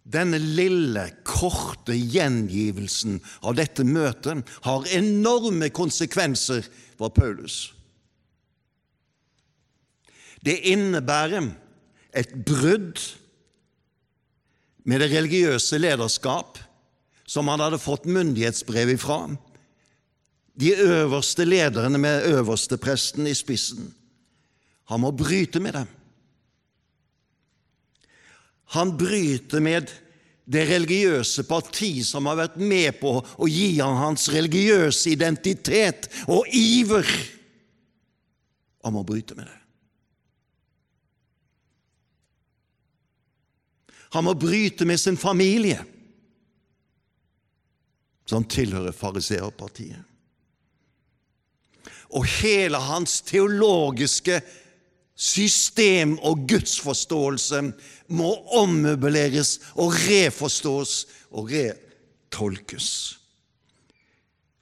Denne 0.05 0.37
lille, 0.37 1.07
korte 1.25 1.97
gjengivelsen 1.97 3.17
av 3.41 3.57
dette 3.57 3.81
møtet 3.81 4.45
har 4.69 4.87
enorme 5.01 5.73
konsekvenser 5.73 6.69
for 7.01 7.09
Paulus. 7.17 7.73
Det 10.45 10.59
innebærer 10.69 11.49
et 12.13 12.37
brudd 12.45 13.01
med 14.85 15.01
det 15.01 15.15
religiøse 15.17 15.81
lederskap 15.81 16.68
som 17.29 17.47
han 17.47 17.61
hadde 17.61 17.77
fått 17.77 18.09
myndighetsbrev 18.09 18.89
ifra. 18.95 19.21
De 20.57 20.73
øverste 20.73 21.45
lederne 21.45 22.01
med 22.01 22.25
øverstepresten 22.25 23.27
i 23.29 23.35
spissen. 23.37 23.91
Han 24.89 25.03
må 25.05 25.11
bryte 25.13 25.61
med 25.61 25.77
dem. 25.77 25.91
Han 28.73 28.95
bryter 28.97 29.61
med 29.61 29.91
det 30.49 30.65
religiøse 30.71 31.45
parti 31.45 31.91
som 32.05 32.25
har 32.25 32.39
vært 32.39 32.57
med 32.57 32.97
på 32.97 33.11
å 33.21 33.49
gi 33.49 33.75
ham 33.77 33.99
hans 34.01 34.25
religiøse 34.33 35.13
identitet 35.13 36.09
og 36.25 36.49
iver. 36.49 37.05
Han 38.81 38.97
må 38.97 39.05
bryte 39.05 39.37
med 39.37 39.45
det. 39.45 39.59
Han 44.17 44.25
må 44.25 44.33
bryte 44.33 44.89
med 44.89 44.97
sin 44.97 45.17
familie, 45.17 45.83
som 48.29 48.45
tilhører 48.45 48.93
fariseerpartiet. 48.93 50.05
Og 52.09 52.25
hele 52.39 52.77
hans 52.81 53.19
teologiske 53.25 54.39
system 55.19 56.15
og 56.25 56.45
gudsforståelse 56.49 57.61
må 58.15 58.29
ommøbleres 58.57 59.57
og 59.75 59.93
reforstås 60.07 61.03
og 61.29 61.51
retolkes. 61.53 62.89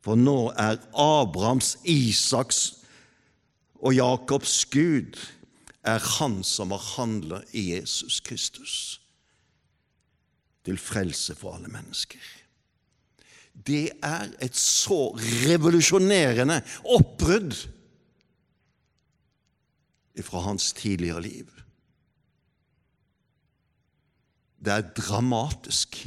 For 0.03 0.19
nå 0.19 0.51
er 0.55 0.79
Abrahams, 0.95 1.75
Isaks 1.83 2.61
og 3.83 3.95
Jakobs 3.95 4.63
Gud 4.71 5.19
er 5.87 6.03
Han 6.17 6.41
som 6.43 6.71
har 6.75 6.83
handla 6.95 7.41
i 7.51 7.69
Jesus 7.75 8.19
Kristus 8.19 9.01
til 10.67 10.79
frelse 10.79 11.35
for 11.35 11.55
alle 11.55 11.71
mennesker. 11.71 12.36
Det 13.65 13.89
er 14.05 14.29
et 14.43 14.55
så 14.55 15.09
revolusjonerende 15.47 16.59
oppbrudd 16.93 17.55
fra 20.23 20.43
hans 20.45 20.71
tidligere 20.77 21.21
liv. 21.21 21.49
Det 24.57 24.73
er 24.73 24.87
dramatisk 24.97 25.99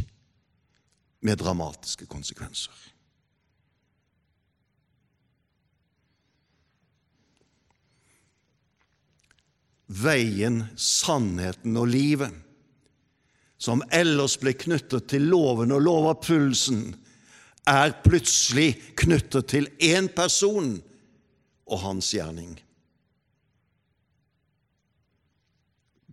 med 1.20 1.38
dramatiske 1.38 2.06
konsekvenser. 2.10 2.74
Veien, 9.90 10.62
sannheten 10.78 11.76
og 11.76 11.88
livet, 11.90 12.34
som 13.60 13.82
ellers 13.92 14.36
ble 14.40 14.54
knyttet 14.56 15.08
til 15.10 15.26
loven 15.32 15.74
og 15.74 15.82
lovoppfyllelsen, 15.84 16.84
er 17.66 17.92
plutselig 18.04 18.74
knyttet 18.96 19.46
til 19.52 19.68
én 19.82 20.08
person 20.14 20.78
og 21.66 21.80
hans 21.80 22.10
gjerning. 22.14 22.60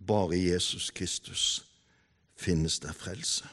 Bare 0.06 0.36
i 0.36 0.50
Jesus 0.50 0.90
Kristus 0.90 1.64
finnes 2.36 2.78
det 2.78 2.94
frelse. 2.96 3.48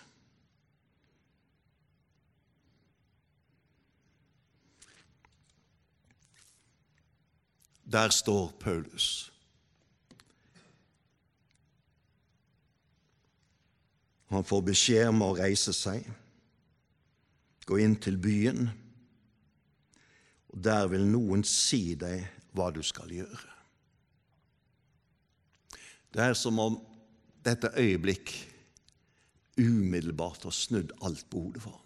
Der 7.91 8.10
står 8.10 8.52
Paulus. 8.60 9.32
Han 14.28 14.43
får 14.43 14.62
beskjed 14.62 15.08
om 15.08 15.22
å 15.22 15.36
reise 15.38 15.74
seg, 15.74 16.08
gå 17.66 17.80
inn 17.82 17.95
til 18.01 18.18
byen, 18.22 18.70
og 20.53 20.63
der 20.63 20.88
vil 20.91 21.05
noen 21.09 21.43
si 21.47 21.95
deg 21.99 22.24
hva 22.55 22.70
du 22.72 22.82
skal 22.86 23.11
gjøre. 23.11 23.51
Det 26.16 26.24
er 26.24 26.38
som 26.39 26.59
om 26.63 26.78
dette 27.43 27.74
øyeblikk 27.76 28.32
umiddelbart 29.59 30.43
har 30.47 30.55
snudd 30.55 30.93
alt 31.03 31.26
på 31.30 31.41
hodet 31.47 31.63
for 31.63 31.76
ham. 31.76 31.82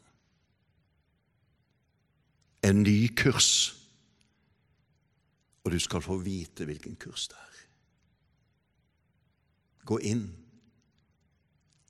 En 2.70 2.84
ny 2.84 3.08
kurs, 3.18 3.74
og 5.64 5.72
du 5.72 5.80
skal 5.80 6.04
få 6.04 6.20
vite 6.22 6.68
hvilken 6.68 6.98
kurs 7.00 7.28
det 7.32 7.40
er. 7.40 7.60
Gå 9.90 9.98
inn, 10.06 10.28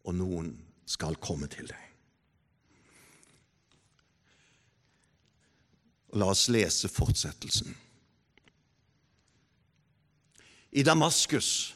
og 0.08 0.16
noen 0.16 0.54
skal 0.88 1.20
komme 1.20 1.50
til 1.52 1.68
deg. 1.68 1.89
La 6.14 6.32
oss 6.32 6.48
lese 6.50 6.90
fortsettelsen. 6.90 7.76
I 10.72 10.84
Damaskus 10.86 11.76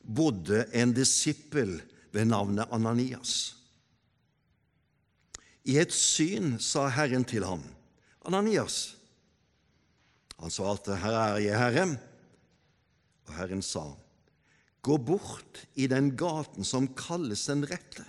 bodde 0.00 0.66
en 0.72 0.92
disippel 0.94 1.78
ved 2.12 2.28
navnet 2.28 2.72
Ananias. 2.72 3.56
I 5.66 5.80
et 5.82 5.92
syn 5.92 6.56
sa 6.62 6.86
Herren 6.94 7.24
til 7.26 7.44
ham, 7.44 7.64
Ananias. 8.24 8.94
Han 10.38 10.52
svarte, 10.52 10.94
Her 11.00 11.16
er 11.16 11.38
jeg, 11.42 11.58
Herre. 11.58 11.86
Og 13.26 13.34
Herren 13.34 13.62
sa, 13.64 13.88
Gå 14.86 14.98
bort 15.02 15.64
i 15.74 15.88
den 15.90 16.12
gaten 16.14 16.64
som 16.64 16.86
kalles 16.94 17.48
Den 17.50 17.64
rette, 17.66 18.04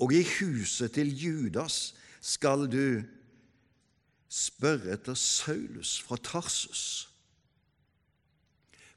og 0.00 0.14
i 0.16 0.22
huset 0.24 0.94
til 0.96 1.10
Judas 1.12 1.92
skal 2.24 2.64
du 2.72 3.02
spørre 4.30 4.94
etter 4.94 5.18
Saulus 5.18 5.96
fra 6.06 6.16
Tarsus. 6.22 7.08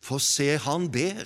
For 0.03 0.21
se, 0.21 0.51
han 0.61 0.89
ber. 0.93 1.25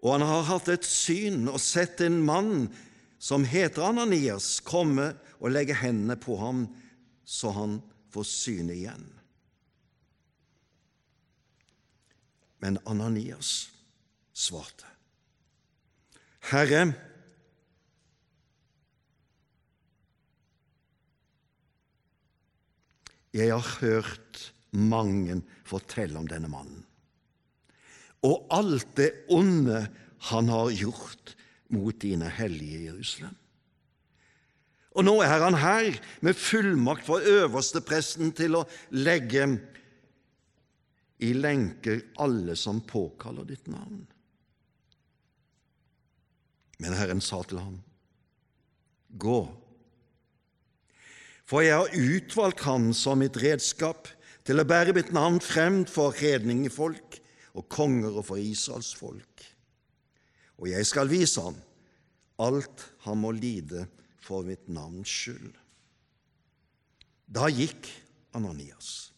Og 0.00 0.14
han 0.16 0.24
har 0.24 0.46
hatt 0.48 0.70
et 0.72 0.86
syn 0.88 1.44
og 1.52 1.60
sett 1.62 2.00
en 2.02 2.18
mann 2.24 2.70
som 3.20 3.44
heter 3.44 3.84
Ananias, 3.84 4.58
komme 4.64 5.12
og 5.38 5.52
legge 5.52 5.76
hendene 5.76 6.16
på 6.16 6.38
ham, 6.40 6.64
så 7.24 7.52
han 7.52 7.78
får 8.10 8.26
synet 8.26 8.78
igjen. 8.78 9.04
Men 12.64 12.80
Ananias 12.88 13.68
svarte, 14.36 14.88
Herre, 16.50 16.90
jeg 23.36 23.52
har 23.52 23.66
hørt 23.80 24.46
mange 24.70 25.40
fortelle 25.66 26.18
om 26.18 26.28
denne 26.30 26.50
mannen, 26.50 26.84
og 28.26 28.48
alt 28.52 28.96
det 28.98 29.10
onde 29.32 29.84
han 30.30 30.50
har 30.52 30.72
gjort 30.76 31.34
mot 31.72 31.96
dine 32.02 32.28
hellige 32.28 32.84
Jerusalem. 32.90 33.36
Og 34.98 35.06
nå 35.06 35.14
er 35.22 35.38
han 35.38 35.54
her 35.54 35.96
med 36.26 36.36
fullmakt 36.36 37.06
for 37.06 37.22
øverstepresten 37.22 38.32
til 38.36 38.58
å 38.58 38.64
legge 38.98 39.46
i 41.22 41.30
lenker 41.36 42.02
alle 42.24 42.56
som 42.58 42.82
påkaller 42.88 43.46
ditt 43.48 43.68
navn. 43.70 44.02
Men 46.80 46.96
Herren 46.96 47.20
sa 47.22 47.42
til 47.44 47.60
ham, 47.60 47.78
Gå, 49.10 49.40
for 51.50 51.64
jeg 51.66 51.74
har 51.74 51.90
utvalgt 51.98 52.62
ham 52.62 52.92
som 52.94 53.18
mitt 53.18 53.34
redskap 53.42 54.06
til 54.46 54.62
å 54.62 54.66
bære 54.68 54.94
mitt 54.94 55.10
navn 55.10 55.40
frem 55.42 55.82
for 55.90 56.14
hedningefolk 56.14 57.18
og 57.58 57.66
konger 57.72 58.20
og 58.20 58.28
for 58.28 58.38
Israels 58.38 58.92
folk. 58.94 59.42
Og 60.62 60.70
jeg 60.70 60.86
skal 60.86 61.10
vise 61.10 61.42
ham 61.42 61.58
alt 62.40 62.86
han 63.02 63.18
må 63.18 63.32
lide 63.34 63.88
for 64.22 64.46
mitt 64.46 64.70
navns 64.70 65.10
skyld. 65.10 65.50
Da 67.26 67.50
gikk 67.50 67.88
Ananias. 68.36 69.10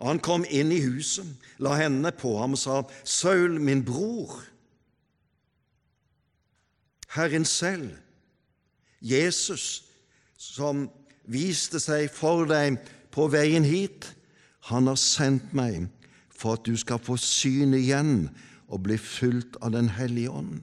Han 0.00 0.20
kom 0.20 0.44
inn 0.48 0.72
i 0.72 0.80
huset, 0.84 1.28
la 1.60 1.74
hendene 1.76 2.12
på 2.16 2.34
ham 2.40 2.56
og 2.56 2.60
sa, 2.60 2.78
Saul, 3.04 3.58
min 3.60 3.82
bror, 3.84 4.38
Herren 7.16 7.44
selv, 7.48 7.96
Jesus, 9.00 9.82
som 10.40 10.86
viste 11.30 11.80
seg 11.82 12.10
for 12.12 12.48
deg 12.50 12.80
på 13.14 13.28
veien 13.30 13.66
hit, 13.66 14.08
han 14.70 14.90
har 14.90 14.98
sendt 15.00 15.54
meg 15.56 15.88
for 16.30 16.58
at 16.58 16.66
du 16.66 16.76
skal 16.78 17.00
få 17.02 17.16
syn 17.20 17.74
igjen 17.76 18.28
og 18.70 18.84
bli 18.86 18.98
fylt 19.00 19.58
av 19.64 19.74
Den 19.74 19.90
hellige 19.96 20.30
ånd. 20.30 20.60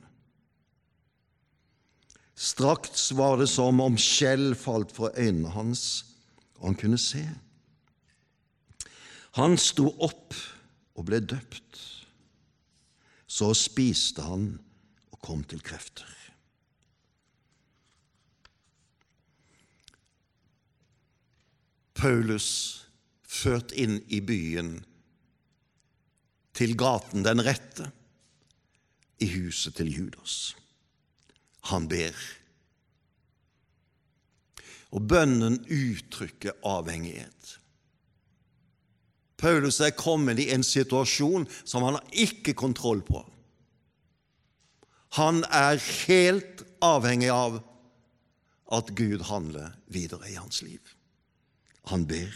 Straks 2.37 3.09
var 3.17 3.39
det 3.41 3.49
som 3.49 3.81
om 3.81 3.97
skjell 3.97 4.51
falt 4.55 4.93
fra 4.93 5.09
øynene 5.17 5.49
hans, 5.55 6.05
og 6.59 6.69
han 6.69 6.77
kunne 6.77 6.99
se. 7.01 7.23
Han 9.37 9.57
sto 9.61 9.89
opp 10.05 10.35
og 10.97 11.07
ble 11.09 11.19
døpt. 11.21 11.81
Så 13.27 13.51
spiste 13.57 14.23
han 14.25 14.53
og 15.11 15.19
kom 15.25 15.43
til 15.49 15.61
krefter. 15.65 16.16
Paulus 21.97 22.49
ført 23.27 23.73
inn 23.73 23.99
i 24.13 24.21
byen, 24.21 24.77
til 26.57 26.73
gaten 26.77 27.25
den 27.25 27.41
rette, 27.45 27.91
i 29.21 29.27
huset 29.33 29.77
til 29.77 29.89
Judas. 29.93 30.55
Han 31.69 31.87
ber. 31.89 32.17
Og 34.93 35.07
bønnen 35.09 35.57
uttrykker 35.65 36.57
avhengighet. 36.65 37.57
Paulus 39.37 39.79
er 39.85 39.93
kommet 39.97 40.39
i 40.41 40.49
en 40.53 40.65
situasjon 40.65 41.45
som 41.63 41.85
han 41.85 41.97
har 41.99 42.13
ikke 42.25 42.55
kontroll 42.57 43.03
på. 43.05 43.21
Han 45.17 45.43
er 45.53 45.81
helt 46.07 46.63
avhengig 46.83 47.29
av 47.33 47.59
at 48.73 48.89
Gud 48.97 49.25
handler 49.29 49.77
videre 49.93 50.29
i 50.29 50.37
hans 50.37 50.61
liv. 50.65 50.81
Han 51.87 52.05
ber. 52.07 52.33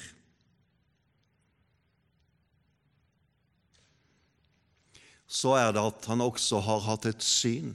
Så 5.32 5.56
er 5.56 5.72
det 5.72 5.84
at 5.84 6.06
han 6.12 6.24
også 6.24 6.60
har 6.64 6.84
hatt 6.90 7.08
et 7.08 7.24
syn 7.24 7.74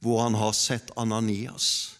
hvor 0.00 0.22
han 0.22 0.36
har 0.36 0.52
sett 0.56 0.92
Ananias, 0.96 1.96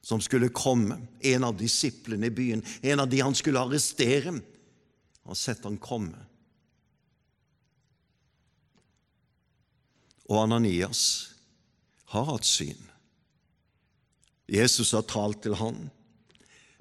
som 0.00 0.20
skulle 0.20 0.48
komme, 0.48 0.96
en 1.20 1.44
av 1.44 1.56
disiplene 1.56 2.30
i 2.30 2.32
byen, 2.32 2.62
en 2.80 3.00
av 3.04 3.08
de 3.08 3.20
han 3.20 3.36
skulle 3.36 3.60
arrestere. 3.60 4.32
Han 4.32 5.28
har 5.28 5.36
sett 5.36 5.64
han 5.68 5.76
komme. 5.76 6.24
Og 10.28 10.40
Ananias 10.42 11.02
har 12.12 12.24
hatt 12.28 12.48
syn. 12.48 12.80
Jesus 14.48 14.94
har 14.96 15.04
talt 15.04 15.42
til 15.44 15.56
han, 15.60 15.90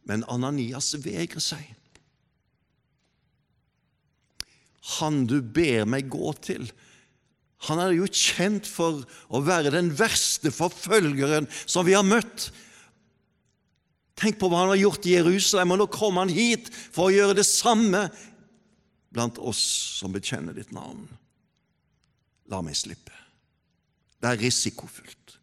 men 0.08 0.26
Ananias 0.32 0.94
vegrer 1.04 1.44
seg. 1.44 1.64
Han 4.98 5.26
du 5.28 5.42
ber 5.42 5.88
meg 5.90 6.08
gå 6.12 6.32
til, 6.46 6.70
han 7.66 7.82
er 7.82 7.96
jo 7.98 8.06
kjent 8.06 8.68
for 8.70 9.02
å 9.34 9.42
være 9.42 9.74
den 9.74 9.90
verste 9.98 10.52
forfølgeren 10.54 11.48
som 11.66 11.88
vi 11.88 11.96
har 11.98 12.06
møtt. 12.06 12.52
Tenk 14.18 14.38
på 14.38 14.50
hva 14.50 14.64
han 14.64 14.74
har 14.76 14.82
gjort 14.82 15.08
i 15.10 15.16
Jerusalem, 15.16 15.74
og 15.74 15.82
nå 15.82 15.88
kommer 15.94 16.26
han 16.26 16.34
hit 16.34 16.70
for 16.74 17.08
å 17.08 17.16
gjøre 17.16 17.38
det 17.40 17.48
samme 17.50 18.08
blant 19.14 19.40
oss 19.42 19.62
som 19.98 20.14
bekjenner 20.14 20.54
ditt 20.58 20.74
navn. 20.76 21.08
La 22.54 22.62
meg 22.66 22.78
slippe. 22.78 23.14
Det 24.22 24.30
er 24.30 24.42
risikofullt. 24.42 25.38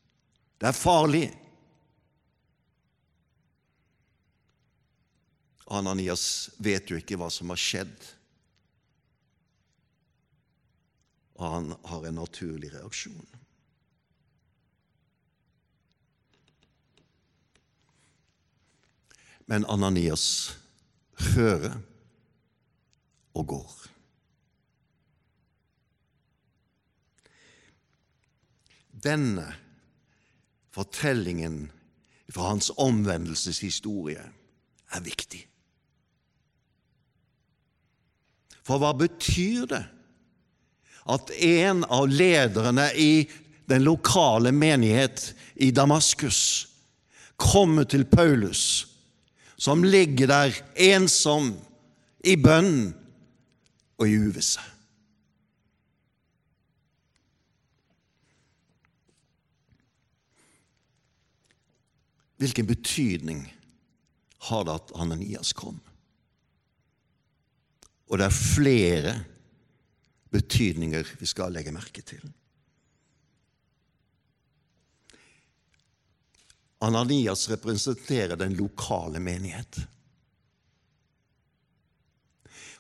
Det 0.59 0.71
er 0.71 0.77
farlig. 0.77 1.27
Ananias 5.75 6.51
vet 6.63 6.91
jo 6.91 6.99
ikke 7.01 7.19
hva 7.21 7.31
som 7.33 7.51
har 7.53 7.61
skjedd 7.61 8.13
og 11.35 11.51
han 11.51 11.73
har 11.85 12.07
en 12.07 12.15
naturlig 12.15 12.71
reaksjon. 12.75 13.27
Men 19.47 19.67
Ananias 19.69 20.55
hører 21.35 21.77
og 23.35 23.47
går. 23.51 23.75
Denne 29.05 29.51
fortellingen 30.73 31.67
fra 32.33 32.55
hans 32.55 32.71
omvendelseshistorie 32.81 34.23
er 34.95 35.05
viktig. 35.05 35.43
For 38.65 38.81
hva 38.81 38.95
betyr 38.97 39.69
det 39.71 39.85
at 41.05 41.31
en 41.45 41.85
av 41.93 42.09
lederne 42.09 42.89
i 42.97 43.27
den 43.69 43.85
lokale 43.85 44.53
menighet 44.57 45.35
i 45.61 45.69
Damaskus 45.71 46.41
kommer 47.37 47.85
til 47.85 48.07
Paulus, 48.09 48.87
som 49.57 49.85
ligger 49.85 50.31
der 50.31 50.61
ensom, 50.81 51.55
i 52.25 52.39
bønn 52.41 52.95
og 54.01 54.09
i 54.09 54.15
uvisse. 54.17 54.63
Hvilken 62.41 62.67
betydning 62.67 63.45
har 64.49 64.65
det 64.65 64.79
at 64.81 64.95
Ananias 64.97 65.53
kom? 65.53 65.84
Og 68.11 68.21
det 68.21 68.27
er 68.27 68.37
flere 68.37 69.15
betydninger 70.35 71.15
vi 71.21 71.29
skal 71.31 71.55
legge 71.55 71.73
merke 71.75 72.03
til. 72.05 72.25
Ananias 76.85 77.47
representerer 77.49 78.37
den 78.37 78.57
lokale 78.59 79.21
menighet. 79.23 79.79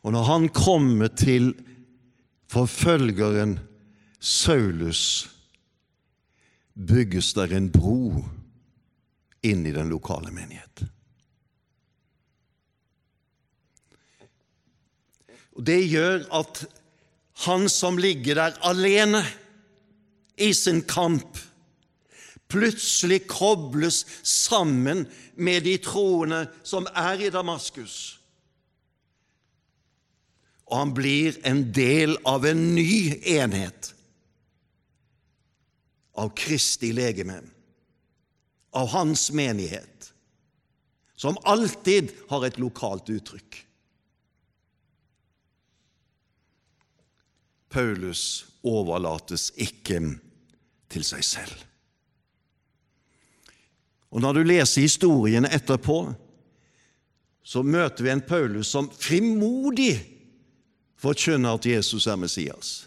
Og 0.05 0.13
når 0.13 0.27
han 0.29 0.49
kommer 0.53 1.09
til 1.09 1.55
forfølgeren 2.53 3.59
Saulus, 4.21 5.31
bygges 6.75 7.33
der 7.37 7.55
en 7.57 7.71
bro 7.73 8.25
inn 9.45 9.65
i 9.67 9.73
den 9.73 9.89
lokale 9.93 10.33
menighet. 10.35 10.85
Og 15.55 15.65
Det 15.65 15.81
gjør 15.87 16.27
at 16.35 16.65
han 17.47 17.69
som 17.71 17.99
ligger 17.99 18.39
der 18.39 18.59
alene 18.67 19.23
i 20.37 20.53
sin 20.55 20.83
kamp, 20.83 21.39
plutselig 22.51 23.25
kobles 23.31 24.05
sammen 24.23 25.07
med 25.35 25.65
de 25.67 25.77
troende 25.83 26.45
som 26.67 26.87
er 26.95 27.27
i 27.27 27.31
Damaskus. 27.35 28.21
Og 30.71 30.79
han 30.79 30.95
blir 30.95 31.39
en 31.47 31.65
del 31.75 32.17
av 32.27 32.47
en 32.47 32.63
ny 32.75 33.19
enhet 33.35 33.91
av 36.15 36.31
Kristi 36.39 36.93
legeme, 36.95 37.41
av 38.75 38.89
hans 38.95 39.29
menighet, 39.35 40.11
som 41.17 41.39
alltid 41.43 42.13
har 42.31 42.47
et 42.47 42.59
lokalt 42.59 43.11
uttrykk. 43.11 43.61
Paulus 47.75 48.47
overlates 48.63 49.51
ikke 49.59 49.99
til 50.93 51.07
seg 51.07 51.25
selv. 51.27 51.55
Og 54.15 54.23
Når 54.23 54.33
du 54.37 54.43
leser 54.47 54.85
historien 54.87 55.47
etterpå, 55.49 56.15
så 57.43 57.63
møter 57.67 58.07
vi 58.07 58.13
en 58.13 58.23
Paulus 58.25 58.71
som 58.71 58.87
frimodig 58.89 59.97
forkynner 61.03 61.59
at 61.59 61.67
Jesus 61.67 62.07
er 62.07 62.17
Messias, 62.17 62.87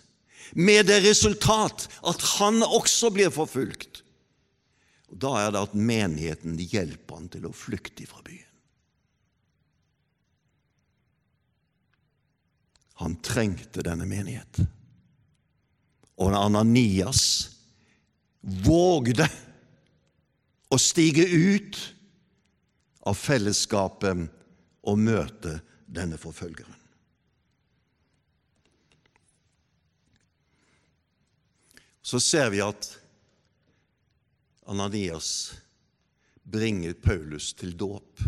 med 0.55 0.87
det 0.87 1.03
resultat 1.03 1.89
at 2.07 2.23
han 2.39 2.63
også 2.63 3.11
blir 3.13 3.29
forfulgt. 3.35 4.01
Og 5.11 5.19
Da 5.19 5.35
er 5.41 5.51
det 5.51 5.67
at 5.67 5.75
menigheten 5.75 6.55
hjelper 6.57 7.19
han 7.19 7.27
til 7.31 7.45
å 7.47 7.55
flykte 7.55 8.07
fra 8.07 8.23
byen. 8.23 8.43
Han 13.03 13.19
trengte 13.21 13.83
denne 13.85 14.07
menighet. 14.09 14.63
Og 16.17 16.33
Ananias 16.33 17.21
vågde 18.41 19.27
å 20.69 20.79
stige 20.81 21.25
ut 21.27 21.77
av 23.07 23.15
fellesskapet 23.15 24.25
og 24.87 24.99
møte 24.99 25.59
denne 25.87 26.19
forfølgeren. 26.19 26.73
Så 32.07 32.19
ser 32.23 32.51
vi 32.53 32.61
at 32.63 32.87
Ananias 34.67 35.31
bringer 36.47 36.95
Paulus 37.03 37.51
til 37.59 37.73
dåp. 37.75 38.23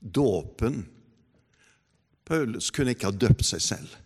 Dåpen 0.00 0.80
Paulus 2.24 2.70
kunne 2.72 2.94
ikke 2.94 3.10
ha 3.10 3.16
døpt 3.16 3.44
seg 3.44 3.64
selv. 3.64 3.96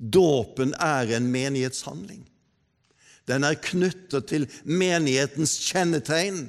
Dåpen 0.00 0.72
er 0.80 1.12
en 1.12 1.28
menighetshandling. 1.28 2.24
Den 3.28 3.44
er 3.44 3.58
knyttet 3.60 4.30
til 4.32 4.46
menighetens 4.64 5.58
kjennetegn. 5.68 6.46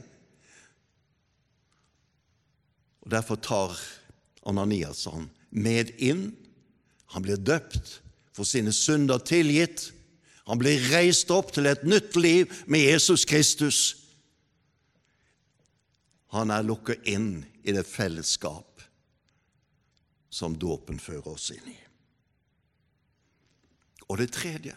Og 3.04 3.12
Derfor 3.12 3.36
tar 3.36 3.76
Ananias 4.48 5.04
han 5.12 5.28
med 5.52 5.92
inn. 6.00 6.32
Han 7.12 7.28
blir 7.28 7.38
døpt, 7.38 8.00
for 8.32 8.48
sine 8.48 8.72
synder 8.72 9.20
tilgitt. 9.20 9.90
Han 10.48 10.62
blir 10.62 10.80
reist 10.94 11.30
opp 11.36 11.52
til 11.52 11.68
et 11.68 11.84
nytt 11.84 12.16
liv 12.16 12.48
med 12.66 12.86
Jesus 12.88 13.28
Kristus. 13.28 13.82
Han 16.32 16.56
er 16.56 16.64
lukket 16.64 17.04
inn 17.12 17.42
i 17.68 17.76
det 17.76 17.84
fellesskap 17.84 18.80
som 20.32 20.56
dåpen 20.56 21.00
fører 21.04 21.34
oss 21.36 21.52
inn 21.52 21.68
i. 21.68 21.80
Og 24.12 24.20
det 24.20 24.34
tredje 24.36 24.76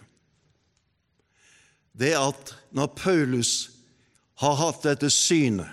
det 1.95 2.11
er 2.11 2.25
at 2.27 2.51
når 2.75 2.91
Paulus 2.99 3.51
har 4.43 4.57
hatt 4.59 4.83
dette 4.83 5.11
synet 5.15 5.71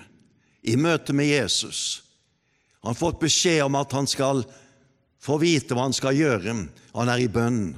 i 0.61 0.75
møte 0.77 1.15
med 1.17 1.25
Jesus 1.31 2.03
Han 2.81 2.91
har 2.91 2.99
fått 2.99 3.21
beskjed 3.21 3.63
om 3.65 3.77
at 3.77 3.93
han 3.93 4.09
skal 4.09 4.43
få 5.21 5.37
vite 5.41 5.75
hva 5.77 5.83
han 5.85 5.93
skal 5.93 6.17
gjøre. 6.17 6.53
Han 6.95 7.09
er 7.13 7.21
i 7.21 7.27
bønnen. 7.29 7.75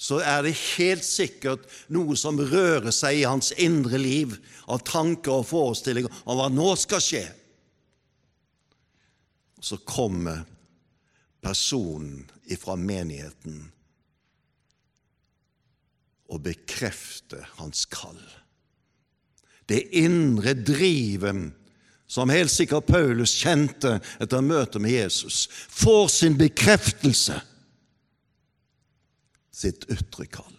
Så 0.00 0.22
er 0.24 0.40
det 0.44 0.54
helt 0.78 1.04
sikkert 1.04 1.66
noe 1.92 2.16
som 2.16 2.40
rører 2.40 2.94
seg 2.96 3.20
i 3.20 3.26
hans 3.28 3.52
indre 3.60 4.00
liv 4.00 4.32
av 4.72 4.80
tanker 4.88 5.42
og 5.42 5.48
forestillinger 5.50 6.22
om 6.24 6.40
hva 6.40 6.48
nå 6.52 6.70
skal 6.80 7.04
skje. 7.04 7.24
Så 9.60 9.76
kommer 9.84 10.46
personen 11.44 12.24
ifra 12.48 12.76
menigheten 12.80 13.66
og 16.28 16.42
bekrefte 16.46 17.42
hans 17.60 17.84
kall. 17.90 18.20
Det 19.66 19.82
indre 19.98 20.54
drivet 20.54 21.52
som 22.06 22.30
helt 22.30 22.52
sikkert 22.52 22.86
Paulus 22.86 23.34
kjente 23.40 23.96
etter 24.22 24.44
møtet 24.44 24.82
med 24.82 24.94
Jesus, 24.94 25.46
får 25.50 26.06
sin 26.14 26.36
bekreftelse, 26.38 27.40
sitt 29.50 29.88
ytre 29.90 30.28
kall. 30.30 30.52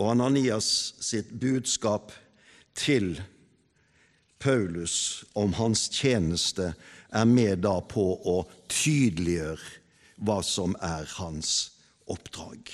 Og 0.00 0.08
Ananias 0.14 0.94
sitt 1.04 1.30
budskap 1.38 2.10
til 2.74 3.14
Paulus 4.42 5.22
om 5.38 5.52
hans 5.54 5.86
tjeneste 5.92 6.72
er 7.12 7.28
med 7.28 7.62
da 7.62 7.76
på 7.84 8.06
å 8.26 8.40
tydeliggjøre 8.72 9.78
hva 10.24 10.40
som 10.46 10.74
er 10.82 11.06
hans 11.18 11.52
oppdrag. 12.10 12.72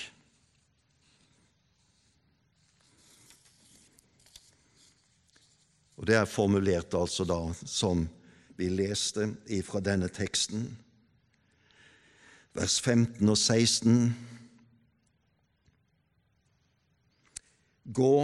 Og 5.99 6.07
Det 6.07 6.15
er 6.15 6.29
formulert 6.31 6.95
altså 6.95 7.25
da 7.27 7.41
som 7.67 8.05
vi 8.59 8.69
leste 8.71 9.33
fra 9.67 9.81
denne 9.83 10.07
teksten, 10.11 10.69
vers 12.55 12.79
15 12.79 13.19
og 13.27 13.37
16. 13.37 13.97
Gå, 17.99 18.15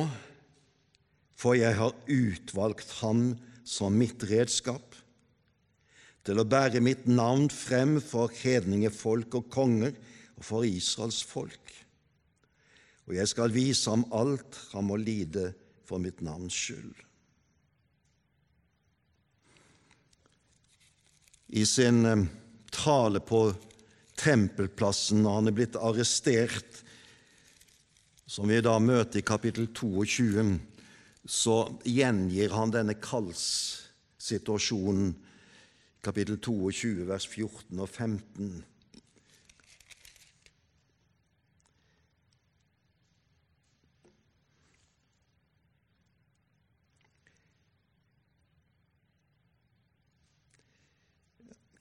for 1.36 1.60
jeg 1.60 1.76
har 1.76 1.96
utvalgt 2.08 2.96
ham 3.02 3.34
som 3.68 3.96
mitt 4.00 4.24
redskap, 4.30 4.96
til 6.26 6.40
å 6.42 6.48
bære 6.48 6.82
mitt 6.82 7.06
navn 7.12 7.50
frem 7.54 8.00
for 8.02 8.32
hedningefolk 8.34 9.36
og 9.42 9.52
konger 9.54 9.94
for 10.46 10.68
Israels 10.68 11.24
folk. 11.26 11.74
Og 13.06 13.14
jeg 13.18 13.28
skal 13.30 13.54
vise 13.54 13.90
ham 13.90 14.06
alt 14.14 14.58
han 14.74 14.86
må 14.90 14.96
lide 15.02 15.54
for 15.86 15.98
mitt 16.02 16.22
navns 16.26 16.56
skyld. 16.58 16.96
I 21.56 21.66
sin 21.70 22.06
eh, 22.10 22.26
tale 22.74 23.20
på 23.22 23.54
tempelplassen 24.18 25.22
når 25.24 25.34
han 25.40 25.48
er 25.52 25.58
blitt 25.60 25.76
arrestert, 25.78 26.82
som 28.26 28.50
vi 28.50 28.58
da 28.66 28.80
møter 28.82 29.20
i 29.22 29.26
kapittel 29.26 29.68
22, 29.70 30.60
så 31.30 31.78
gjengir 31.86 32.50
han 32.54 32.72
denne 32.74 32.94
kallssituasjonen, 32.98 35.16
kapittel 36.06 36.38
22, 36.42 37.08
vers 37.10 37.28
14 37.30 37.80
og 37.80 37.90
15. 37.90 38.64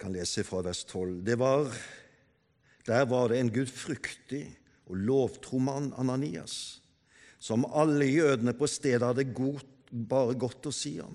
kan 0.05 0.13
lese 0.13 0.43
fra 0.45 0.61
vers 0.61 0.85
12. 0.85 1.23
Det 1.25 1.37
var, 1.41 1.71
der 2.85 3.07
var 3.09 3.31
det 3.33 3.39
en 3.41 3.53
gudfryktig 3.53 4.43
og 4.85 4.99
lovtro 5.01 5.57
mann, 5.59 5.95
Ananias, 5.97 6.83
som 7.41 7.65
alle 7.73 8.05
jødene 8.11 8.53
på 8.53 8.69
stedet 8.69 9.07
hadde 9.07 9.25
godt, 9.33 9.71
bare 9.89 10.35
godt 10.37 10.69
å 10.69 10.73
si 10.77 10.99
om. 11.01 11.15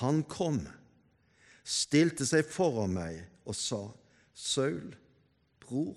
Han 0.00 0.20
kom, 0.28 0.58
stilte 1.64 2.26
seg 2.28 2.44
foran 2.52 2.92
meg 2.98 3.22
og 3.48 3.56
sa, 3.56 3.78
Saul, 4.36 4.92
bror, 5.64 5.96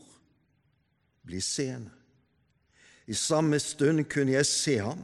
bli 1.27 1.41
seende. 1.43 1.91
I 3.11 3.15
samme 3.19 3.59
stund 3.59 4.05
kunne 4.07 4.37
jeg 4.37 4.47
se 4.47 4.77
ham. 4.79 5.03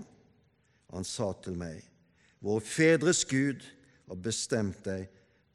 Han 0.95 1.03
sa 1.03 1.33
til 1.43 1.59
meg, 1.59 1.83
Våre 2.39 2.63
fedres 2.63 3.25
Gud 3.27 3.67
har 4.07 4.23
bestemt 4.23 4.79
deg 4.87 5.09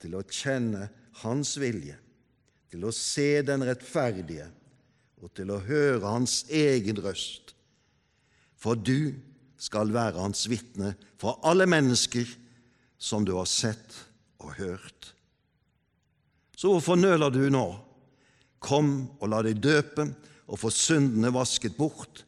til 0.04 0.18
å 0.18 0.22
kjenne 0.28 0.90
Hans 1.22 1.54
vilje, 1.60 1.96
til 2.70 2.84
å 2.86 2.92
se 2.94 3.42
den 3.46 3.62
rettferdige 3.66 4.48
og 5.22 5.30
til 5.36 5.52
å 5.54 5.60
høre 5.62 6.04
Hans 6.04 6.42
egen 6.52 6.98
røst. 7.04 7.54
For 8.58 8.76
du 8.76 9.14
skal 9.60 9.92
være 9.94 10.20
Hans 10.20 10.46
vitne 10.50 10.94
for 11.20 11.38
alle 11.46 11.68
mennesker 11.70 12.28
som 12.98 13.24
du 13.24 13.34
har 13.38 13.48
sett 13.48 13.96
og 14.42 14.56
hørt. 14.58 15.12
Så 16.56 16.70
hvorfor 16.72 16.98
nøler 16.98 17.32
du 17.32 17.46
nå? 17.52 17.66
Kom 18.64 18.94
og 19.20 19.28
la 19.28 19.42
deg 19.44 19.60
døpe 19.60 20.06
og 20.48 20.60
få 20.60 20.70
syndene 20.72 21.32
vasket 21.34 21.76
bort 21.76 22.24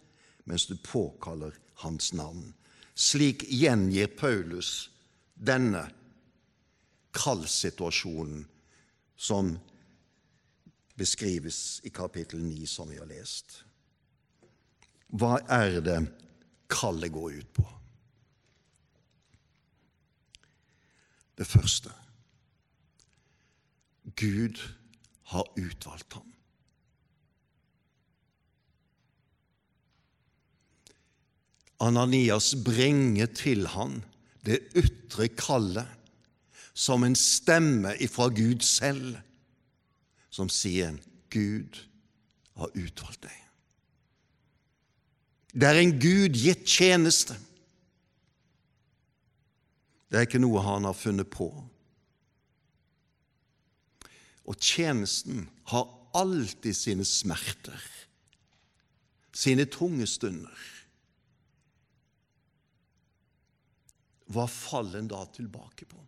mens 0.47 0.67
du 0.69 0.77
påkaller 0.79 1.57
Hans 1.83 2.13
navn. 2.17 2.53
Slik 2.97 3.45
gjengir 3.53 4.09
Paulus 4.17 4.89
denne 5.37 5.83
kallsituasjonen 7.17 8.45
som 9.17 9.57
beskrives 10.97 11.81
i 11.85 11.91
kapittel 11.91 12.41
9, 12.45 12.67
som 12.67 12.89
vi 12.91 12.99
har 13.01 13.09
lest. 13.09 13.63
Hva 15.13 15.39
er 15.53 15.81
det 15.85 15.99
kallet 16.73 17.13
går 17.13 17.41
ut 17.41 17.53
på? 17.57 17.67
Det 21.37 21.45
første 21.45 21.93
Gud 24.17 24.63
har 25.33 25.49
utvalgt 25.59 26.17
ham. 26.17 26.33
Ananias 31.83 32.55
bringer 32.65 33.29
til 33.37 33.67
han 33.69 33.99
det 34.47 34.63
ytre 34.79 35.29
kallet 35.37 35.91
som 36.77 37.05
en 37.07 37.17
stemme 37.17 37.95
ifra 38.05 38.29
Gud 38.29 38.61
selv, 38.61 39.17
som 40.31 40.49
sier, 40.53 40.99
'Gud 41.31 41.81
har 42.57 42.71
utvalgt 42.75 43.23
deg'. 43.25 43.43
Det 45.57 45.65
er 45.65 45.81
en 45.81 45.97
Gud 46.01 46.37
gitt 46.37 46.69
tjeneste. 46.69 47.33
Det 50.11 50.19
er 50.19 50.27
ikke 50.29 50.43
noe 50.43 50.61
han 50.61 50.85
har 50.85 50.93
funnet 50.93 51.31
på. 51.33 51.49
Og 54.45 54.57
tjenesten 54.61 55.49
har 55.73 55.89
alltid 56.15 56.77
sine 56.77 57.05
smerter, 57.09 57.81
sine 59.33 59.65
tunge 59.65 60.07
stunder. 60.07 60.61
Hva 64.29 64.45
faller 64.51 65.01
en 65.01 65.09
da 65.09 65.25
tilbake 65.33 65.89
på? 65.89 66.05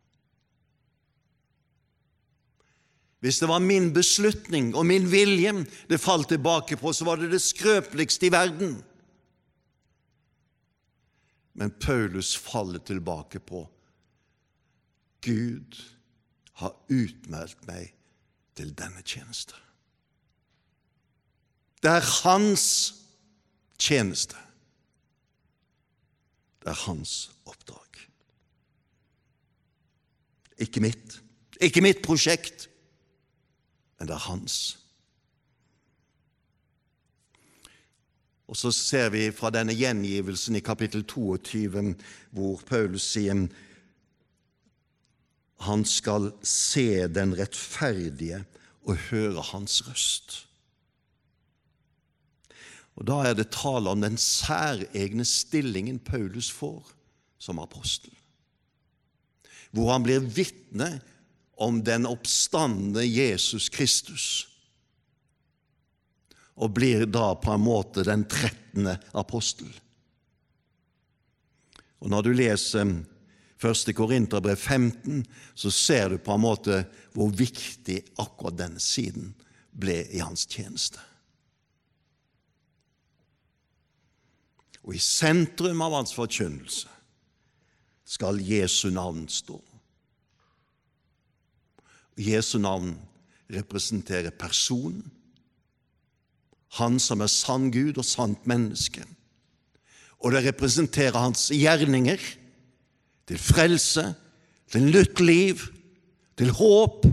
Hvis 3.20 3.40
det 3.42 3.48
var 3.50 3.58
min 3.58 3.90
beslutning 3.94 4.74
og 4.78 4.86
min 4.86 5.08
vilje 5.10 5.64
det 5.90 5.98
falt 6.00 6.28
tilbake 6.30 6.78
på, 6.78 6.92
så 6.92 7.04
var 7.08 7.18
det 7.18 7.32
det 7.32 7.42
skrøpeligste 7.42 8.28
i 8.28 8.32
verden. 8.32 8.76
Men 11.58 11.74
Paulus 11.82 12.36
faller 12.36 12.78
tilbake 12.78 13.40
på 13.42 13.64
Gud 15.26 15.80
har 16.62 16.76
utmeldt 16.90 17.64
meg 17.66 17.90
til 18.58 18.70
denne 18.78 19.02
tjeneste. 19.02 19.58
Det 21.82 21.90
er 21.90 22.06
hans 22.22 22.66
tjeneste. 23.78 24.38
Det 26.62 26.70
er 26.70 26.80
hans 26.86 27.30
oppdrag. 27.46 28.00
Ikke 30.58 30.82
mitt, 30.82 31.20
ikke 31.62 31.82
mitt 31.82 32.02
prosjekt, 32.02 32.66
men 33.98 34.08
det 34.08 34.14
er 34.14 34.28
hans. 34.28 34.78
Og 38.48 38.56
så 38.56 38.72
ser 38.72 39.10
vi 39.12 39.26
fra 39.34 39.50
denne 39.52 39.74
gjengivelsen 39.76 40.56
i 40.56 40.64
kapittel 40.64 41.04
22 41.04 41.94
hvor 42.32 42.62
Paulus 42.68 43.10
sier 43.12 43.48
han 45.66 45.82
skal 45.84 46.30
se 46.46 47.08
den 47.10 47.34
rettferdige 47.36 48.44
og 48.86 49.08
høre 49.10 49.42
hans 49.50 49.82
røst. 49.88 50.44
Og 52.98 53.06
Da 53.06 53.18
er 53.28 53.34
det 53.34 53.50
tale 53.54 53.90
om 53.90 54.00
den 54.02 54.16
særegne 54.16 55.24
stillingen 55.24 55.98
Paulus 55.98 56.50
får 56.50 56.94
som 57.38 57.58
apostel, 57.58 58.10
hvor 59.70 59.92
han 59.92 60.02
blir 60.02 60.24
vitne 60.24 61.00
om 61.58 61.80
den 61.84 62.06
oppstandende 62.06 63.02
Jesus 63.06 63.68
Kristus, 63.68 64.46
og 66.58 66.74
blir 66.74 67.06
da 67.06 67.32
på 67.38 67.52
en 67.54 67.62
måte 67.62 68.02
den 68.06 68.24
trettende 68.30 68.96
apostel. 69.14 69.70
Og 71.98 72.10
Når 72.10 72.22
du 72.22 72.32
leser 72.32 72.94
1. 73.58 73.94
Korinterbrev 73.94 74.56
15, 74.56 75.24
så 75.54 75.70
ser 75.70 76.08
du 76.08 76.18
på 76.18 76.34
en 76.34 76.42
måte 76.42 76.82
hvor 77.14 77.30
viktig 77.34 77.98
akkurat 78.22 78.58
denne 78.58 78.82
siden 78.82 79.32
ble 79.74 80.04
i 80.14 80.22
hans 80.22 80.46
tjeneste. 80.46 81.02
Og 84.86 84.94
i 84.94 85.02
sentrum 85.02 85.82
av 85.84 85.98
hans 85.98 86.14
forkynnelse 86.16 86.88
skal 88.08 88.38
Jesu 88.40 88.88
navn 88.94 89.26
stå. 89.28 89.58
Jesu 92.18 92.58
navn 92.58 92.96
representerer 93.48 94.34
personen, 94.34 95.06
han 96.76 96.98
som 97.00 97.22
er 97.24 97.30
sann 97.32 97.70
Gud 97.72 97.96
og 97.96 98.04
sant 98.04 98.44
menneske. 98.46 99.04
Og 100.20 100.34
det 100.34 100.42
representerer 100.50 101.16
hans 101.16 101.46
gjerninger 101.54 102.20
til 103.28 103.40
frelse, 103.40 104.04
til 104.68 104.90
nytt 104.90 105.22
liv, 105.24 105.62
til 106.36 106.52
håp, 106.52 107.06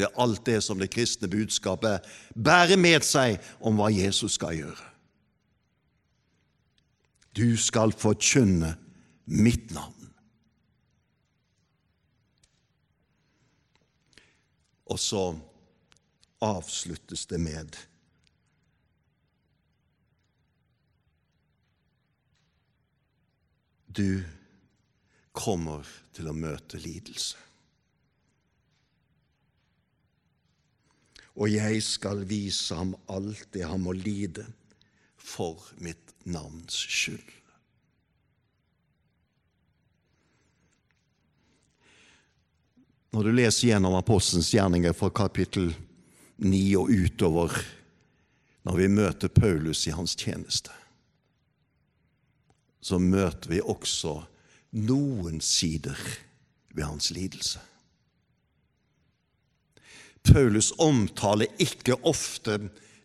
Det 0.00 0.06
er 0.06 0.20
alt 0.22 0.46
det 0.46 0.62
som 0.64 0.78
det 0.80 0.88
kristne 0.88 1.28
budskapet 1.28 2.06
bærer 2.32 2.78
med 2.80 3.04
seg 3.04 3.36
om 3.60 3.76
hva 3.76 3.90
Jesus 3.92 4.38
skal 4.38 4.56
gjøre. 4.56 4.86
Du 7.36 7.52
skal 7.60 7.92
forkynne 7.92 8.70
mitt 9.26 9.68
navn. 9.76 9.99
Og 14.90 14.98
så 14.98 15.22
avsluttes 16.42 17.26
det 17.26 17.38
med 17.40 17.76
Du 23.90 24.22
kommer 25.34 25.86
til 26.14 26.30
å 26.30 26.34
møte 26.34 26.78
lidelse. 26.78 27.38
Og 31.40 31.50
jeg 31.50 31.82
skal 31.82 32.22
vise 32.28 32.76
ham 32.76 32.94
alt 33.10 33.48
det 33.54 33.64
han 33.66 33.82
må 33.82 33.94
lide 33.96 34.46
for 35.16 35.70
mitt 35.82 36.14
navns 36.28 36.76
skyld. 36.86 37.39
Når 43.10 43.26
du 43.26 43.32
leser 43.34 43.72
gjennom 43.72 43.96
Apostelens 43.98 44.52
gjerninger 44.54 44.94
fra 44.94 45.10
kapittel 45.10 45.72
9 46.38 46.60
og 46.78 46.92
utover, 46.94 47.56
når 48.62 48.76
vi 48.78 48.90
møter 48.92 49.32
Paulus 49.34 49.86
i 49.88 49.94
hans 49.96 50.14
tjeneste, 50.18 50.70
så 52.80 53.00
møter 53.02 53.50
vi 53.50 53.60
også 53.60 54.20
noen 54.78 55.40
sider 55.44 55.98
ved 56.72 56.86
hans 56.86 57.10
lidelse. 57.12 57.60
Paulus 60.24 60.70
omtaler 60.78 61.50
ikke 61.58 61.98
ofte 62.06 62.58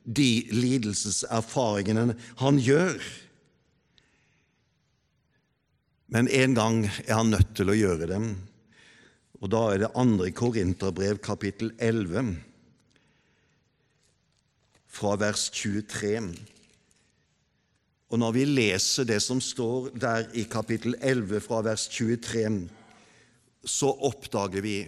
de 0.05 0.45
lidelseserfaringene 0.53 2.13
han 2.41 2.59
gjør. 2.61 2.99
Men 6.13 6.29
en 6.29 6.53
gang 6.55 6.83
er 7.07 7.15
han 7.15 7.31
nødt 7.33 7.55
til 7.57 7.71
å 7.71 7.77
gjøre 7.77 8.11
dem, 8.11 8.35
og 9.45 9.51
da 9.53 9.61
er 9.69 9.83
det 9.83 9.91
andre 9.93 10.31
Korinterbrev, 10.33 11.19
kapittel 11.21 11.69
11, 11.77 12.31
fra 14.89 15.11
vers 15.21 15.51
23. 15.53 16.31
Og 18.09 18.21
når 18.21 18.33
vi 18.33 18.45
leser 18.49 19.05
det 19.05 19.19
som 19.21 19.41
står 19.43 19.91
der 20.01 20.31
i 20.33 20.47
kapittel 20.49 20.97
11 20.97 21.43
fra 21.45 21.59
vers 21.67 21.85
23, 21.93 22.63
så 23.69 23.91
oppdager 24.09 24.65
vi 24.65 24.79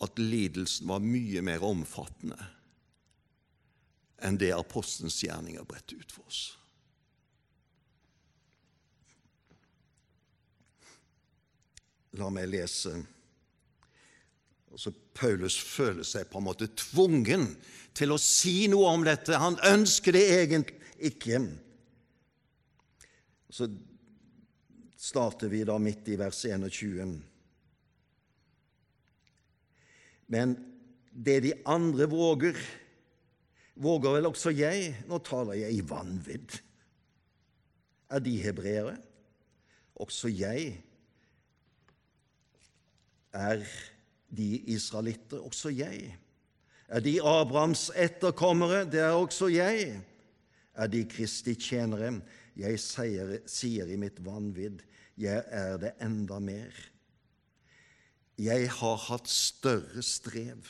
at 0.00 0.16
lidelsen 0.22 0.88
var 0.88 1.04
mye 1.04 1.44
mer 1.44 1.66
omfattende 1.66 2.40
enn 4.24 4.36
det 4.40 4.50
apostelens 4.56 5.20
gjerninger 5.24 5.64
bredte 5.68 5.96
ut 5.96 6.12
for 6.12 6.24
oss. 6.28 6.40
La 12.18 12.30
meg 12.34 12.48
lese. 12.50 12.94
Også 14.74 14.92
Paulus 15.14 15.56
føler 15.58 16.06
seg 16.06 16.28
på 16.30 16.38
en 16.40 16.46
måte 16.46 16.70
tvungen 16.78 17.48
til 17.96 18.14
å 18.14 18.18
si 18.22 18.64
noe 18.70 18.90
om 18.94 19.06
dette. 19.06 19.38
Han 19.38 19.58
ønsker 19.66 20.14
det 20.14 20.26
egentlig 20.40 20.78
ikke. 21.10 21.42
Så 23.50 23.66
starter 25.00 25.50
vi 25.50 25.64
da 25.66 25.78
midt 25.82 26.10
i 26.12 26.18
vers 26.20 26.38
21. 26.46 27.16
Men 30.30 30.54
det 31.10 31.40
de 31.42 31.54
andre 31.66 32.06
våger, 32.10 32.58
våger 33.74 34.18
vel 34.18 34.30
også 34.30 34.52
jeg. 34.54 34.92
Nå 35.10 35.18
taler 35.26 35.58
jeg 35.64 35.80
i 35.80 35.86
vanvidd. 35.86 36.60
Er 38.10 38.22
de 38.22 38.36
hebreere? 38.42 38.94
Også 40.00 40.30
jeg. 40.30 40.78
Er 43.32 43.62
de 44.30 44.58
israelitter? 44.70 45.40
Også 45.42 45.70
jeg. 45.74 46.16
Er 46.88 47.00
de 47.00 47.20
Abrahams 47.22 47.90
etterkommere? 47.94 48.84
Det 48.90 49.00
er 49.00 49.14
også 49.14 49.48
jeg. 49.52 50.00
Er 50.74 50.86
de 50.86 51.04
Kristi 51.04 51.54
tjenere? 51.54 52.20
Jeg 52.58 52.80
sier, 52.82 53.36
sier 53.46 53.88
i 53.88 53.96
mitt 54.00 54.18
vanvidd, 54.24 54.82
jeg 55.20 55.44
er 55.54 55.78
det 55.80 55.94
enda 56.02 56.40
mer. 56.42 56.74
Jeg 58.40 58.70
har 58.72 59.02
hatt 59.06 59.28
større 59.30 60.02
strev 60.04 60.68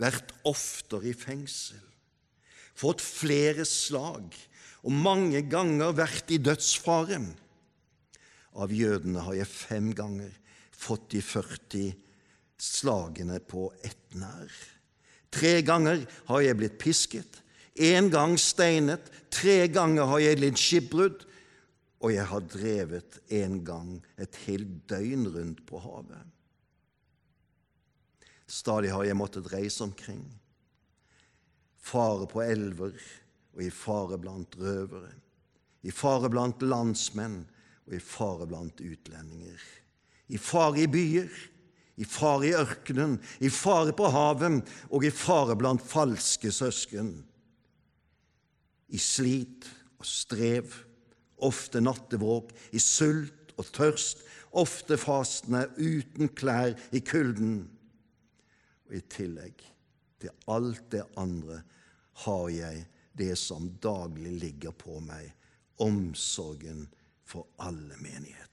vært 0.00 0.32
oftere 0.48 1.10
i 1.10 1.16
fengsel, 1.16 1.80
fått 2.76 3.02
flere 3.04 3.66
slag 3.68 4.36
og 4.80 4.92
mange 4.94 5.42
ganger 5.52 5.92
vært 5.96 6.32
i 6.32 6.38
dødsfare. 6.40 7.20
Av 8.56 8.72
jødene 8.72 9.24
har 9.26 9.36
jeg 9.36 9.50
fem 9.52 9.90
ganger 9.96 10.32
fått 10.80 11.10
de 11.12 11.20
40 11.22 11.92
slagene 12.60 13.40
på 13.40 13.68
ett 13.84 14.14
nær. 14.16 14.52
Tre 15.30 15.60
ganger 15.62 16.02
har 16.28 16.42
jeg 16.42 16.58
blitt 16.58 16.78
pisket, 16.80 17.40
én 17.74 18.10
gang 18.12 18.34
steinet, 18.40 19.04
tre 19.30 19.68
ganger 19.70 20.08
har 20.10 20.22
jeg 20.24 20.40
lidd 20.40 20.58
skipbrudd, 20.58 21.26
og 22.00 22.14
jeg 22.14 22.26
har 22.26 22.44
drevet 22.48 23.18
en 23.36 23.58
gang 23.64 23.88
et 24.20 24.36
helt 24.46 24.72
døgn 24.88 25.26
rundt 25.34 25.64
på 25.68 25.80
havet. 25.84 26.22
Stadig 28.50 28.90
har 28.90 29.04
jeg 29.06 29.18
måttet 29.20 29.50
reise 29.52 29.84
omkring, 29.84 30.24
fare 31.78 32.26
på 32.28 32.42
elver 32.42 32.96
og 33.54 33.62
i 33.62 33.70
fare 33.70 34.18
blant 34.20 34.56
røvere, 34.58 35.12
i 35.86 35.92
fare 35.94 36.28
blant 36.32 36.64
landsmenn 36.64 37.44
og 37.86 37.94
i 37.94 38.02
fare 38.02 38.48
blant 38.48 38.82
utlendinger, 38.82 39.60
i 40.30 40.38
fare 40.38 40.84
i 40.84 40.90
byer, 40.90 41.30
i 42.00 42.06
fare 42.08 42.48
i 42.48 42.54
ørkenen, 42.56 43.18
i 43.44 43.50
fare 43.52 43.92
på 43.96 44.08
havet 44.14 44.70
og 44.88 45.04
i 45.04 45.12
fare 45.12 45.56
blant 45.58 45.84
falske 45.84 46.52
søsken, 46.54 47.12
i 48.90 48.98
slit 48.98 49.68
og 50.00 50.06
strev, 50.08 50.72
ofte 51.40 51.80
nattevåk, 51.82 52.54
i 52.72 52.80
sult 52.82 53.54
og 53.58 53.68
tørst, 53.74 54.24
ofte 54.50 54.96
fastende 54.98 55.66
uten 55.78 56.32
klær 56.34 56.74
i 56.90 57.02
kulden 57.06 57.60
og 58.88 58.96
i 58.98 59.02
tillegg 59.12 59.62
til 60.20 60.32
alt 60.50 60.88
det 60.92 61.04
andre 61.20 61.60
har 62.24 62.48
jeg 62.52 62.84
det 63.16 63.36
som 63.38 63.70
daglig 63.82 64.34
ligger 64.40 64.74
på 64.76 64.98
meg, 65.04 65.30
omsorgen 65.80 66.86
for 67.24 67.48
alle 67.62 67.96
menighetene. 68.02 68.49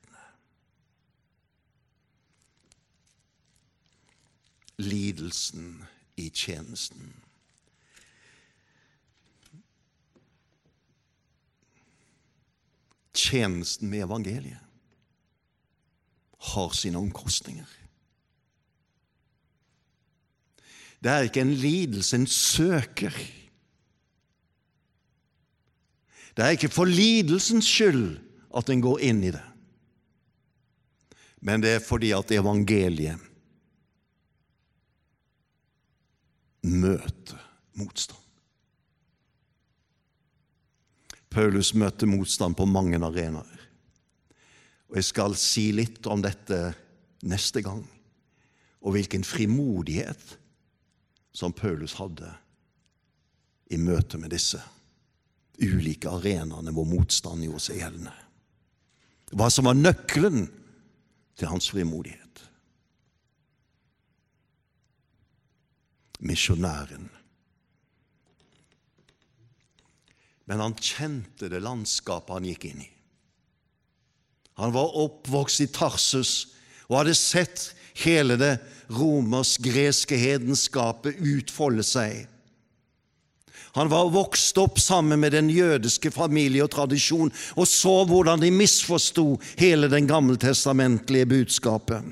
Lidelsen 4.78 5.86
i 6.16 6.30
tjenesten. 6.30 7.14
Tjenesten 13.14 13.90
med 13.90 14.06
evangeliet 14.06 14.62
har 16.54 16.70
sine 16.78 16.98
omkostninger. 16.98 17.68
Det 21.02 21.12
er 21.12 21.26
ikke 21.28 21.42
en 21.42 21.54
lidelse 21.54 22.18
en 22.18 22.28
søker. 22.28 23.14
Det 26.38 26.46
er 26.46 26.54
ikke 26.54 26.70
for 26.70 26.86
lidelsens 26.86 27.66
skyld 27.66 28.20
at 28.58 28.70
en 28.70 28.82
går 28.82 29.02
inn 29.10 29.24
i 29.26 29.32
det, 29.34 29.44
men 31.42 31.62
det 31.62 31.72
er 31.78 31.84
fordi 31.86 32.12
at 32.14 32.32
evangeliet 32.34 33.27
møter 36.64 37.42
motstand. 37.78 38.24
Paulus 41.30 41.74
møter 41.78 42.10
motstand 42.10 42.56
på 42.58 42.66
mange 42.66 42.98
arenaer. 42.98 43.64
Og 44.90 44.96
Jeg 44.96 45.04
skal 45.04 45.36
si 45.36 45.70
litt 45.76 46.08
om 46.08 46.24
dette 46.24 46.72
neste 47.28 47.62
gang, 47.62 47.84
og 48.82 48.96
hvilken 48.96 49.26
frimodighet 49.28 50.38
som 51.36 51.54
Paulus 51.54 51.98
hadde 52.00 52.30
i 53.70 53.78
møte 53.78 54.18
med 54.18 54.32
disse 54.32 54.62
ulike 55.60 56.10
arenaene 56.10 56.72
hvor 56.74 56.88
motstand 56.88 57.44
gjorde 57.44 57.66
seg 57.66 57.82
gjeldende. 57.82 58.14
Hva 59.36 59.50
som 59.52 59.68
var 59.68 59.76
nøkkelen 59.76 60.48
til 61.38 61.52
hans 61.52 61.68
frimodighet. 61.74 62.47
Misjonæren. 66.18 67.10
Men 70.48 70.64
han 70.64 70.78
kjente 70.80 71.50
det 71.52 71.60
landskapet 71.64 72.38
han 72.38 72.48
gikk 72.48 72.70
inn 72.70 72.86
i. 72.86 72.92
Han 74.58 74.74
var 74.74 74.96
oppvokst 74.98 75.62
i 75.62 75.68
Tarsus 75.70 76.32
og 76.88 77.02
hadde 77.02 77.18
sett 77.20 77.68
hele 78.00 78.38
det 78.40 78.56
romersk-greske 78.94 80.18
hedenskapet 80.18 81.20
utfolde 81.20 81.84
seg. 81.86 82.26
Han 83.78 83.92
var 83.92 84.10
vokst 84.10 84.58
opp 84.58 84.80
sammen 84.82 85.20
med 85.22 85.36
den 85.36 85.52
jødiske 85.54 86.10
familie 86.16 86.64
og 86.66 86.72
tradisjon 86.74 87.30
og 87.60 87.68
så 87.70 88.00
hvordan 88.10 88.42
de 88.42 88.50
misforsto 88.54 89.36
hele 89.60 89.92
den 89.92 90.08
gammeltestamentlige 90.10 91.30
budskapet. 91.30 92.08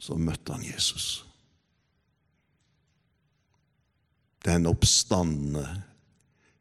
Så 0.00 0.16
møtte 0.16 0.56
han 0.56 0.64
Jesus. 0.64 1.24
Den 4.44 4.66
oppstandende 4.66 5.66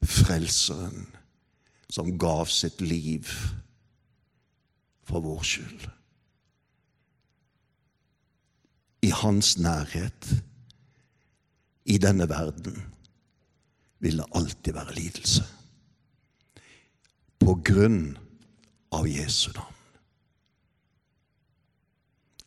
frelseren 0.03 1.07
som 1.89 2.11
gav 2.19 2.49
sitt 2.51 2.81
liv 2.83 3.29
for 5.07 5.23
vår 5.23 5.45
skyld. 5.47 5.87
I 9.01 9.09
hans 9.15 9.55
nærhet, 9.57 10.27
i 11.85 11.97
denne 11.97 12.27
verden, 12.29 12.75
vil 13.99 14.19
det 14.19 14.27
alltid 14.35 14.75
være 14.75 14.95
lidelse. 14.95 15.45
På 17.39 17.55
grunn 17.65 18.17
av 18.95 19.07
Jesu 19.07 19.49
navn. 19.55 19.75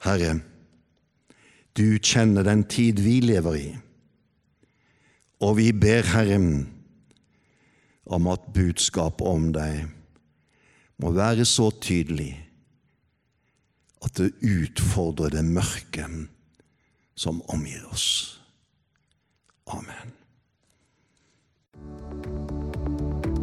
Herre, 0.03 0.37
du 1.77 1.99
kjenner 1.99 2.45
den 2.47 2.67
tid 2.69 3.01
vi 3.01 3.21
lever 3.25 3.59
i, 3.59 3.69
og 5.43 5.57
vi 5.59 5.73
ber 5.73 6.07
Herren 6.13 6.69
om 8.07 8.29
at 8.31 8.53
budskapet 8.55 9.27
om 9.27 9.51
deg 9.55 9.87
må 11.03 11.13
være 11.17 11.47
så 11.49 11.71
tydelig 11.83 12.35
at 14.03 14.19
det 14.19 14.33
utfordrer 14.43 15.33
det 15.37 15.45
mørke 15.47 16.07
som 17.15 17.43
omgir 17.55 17.85
oss. 17.93 18.41
Amen. 19.71 20.22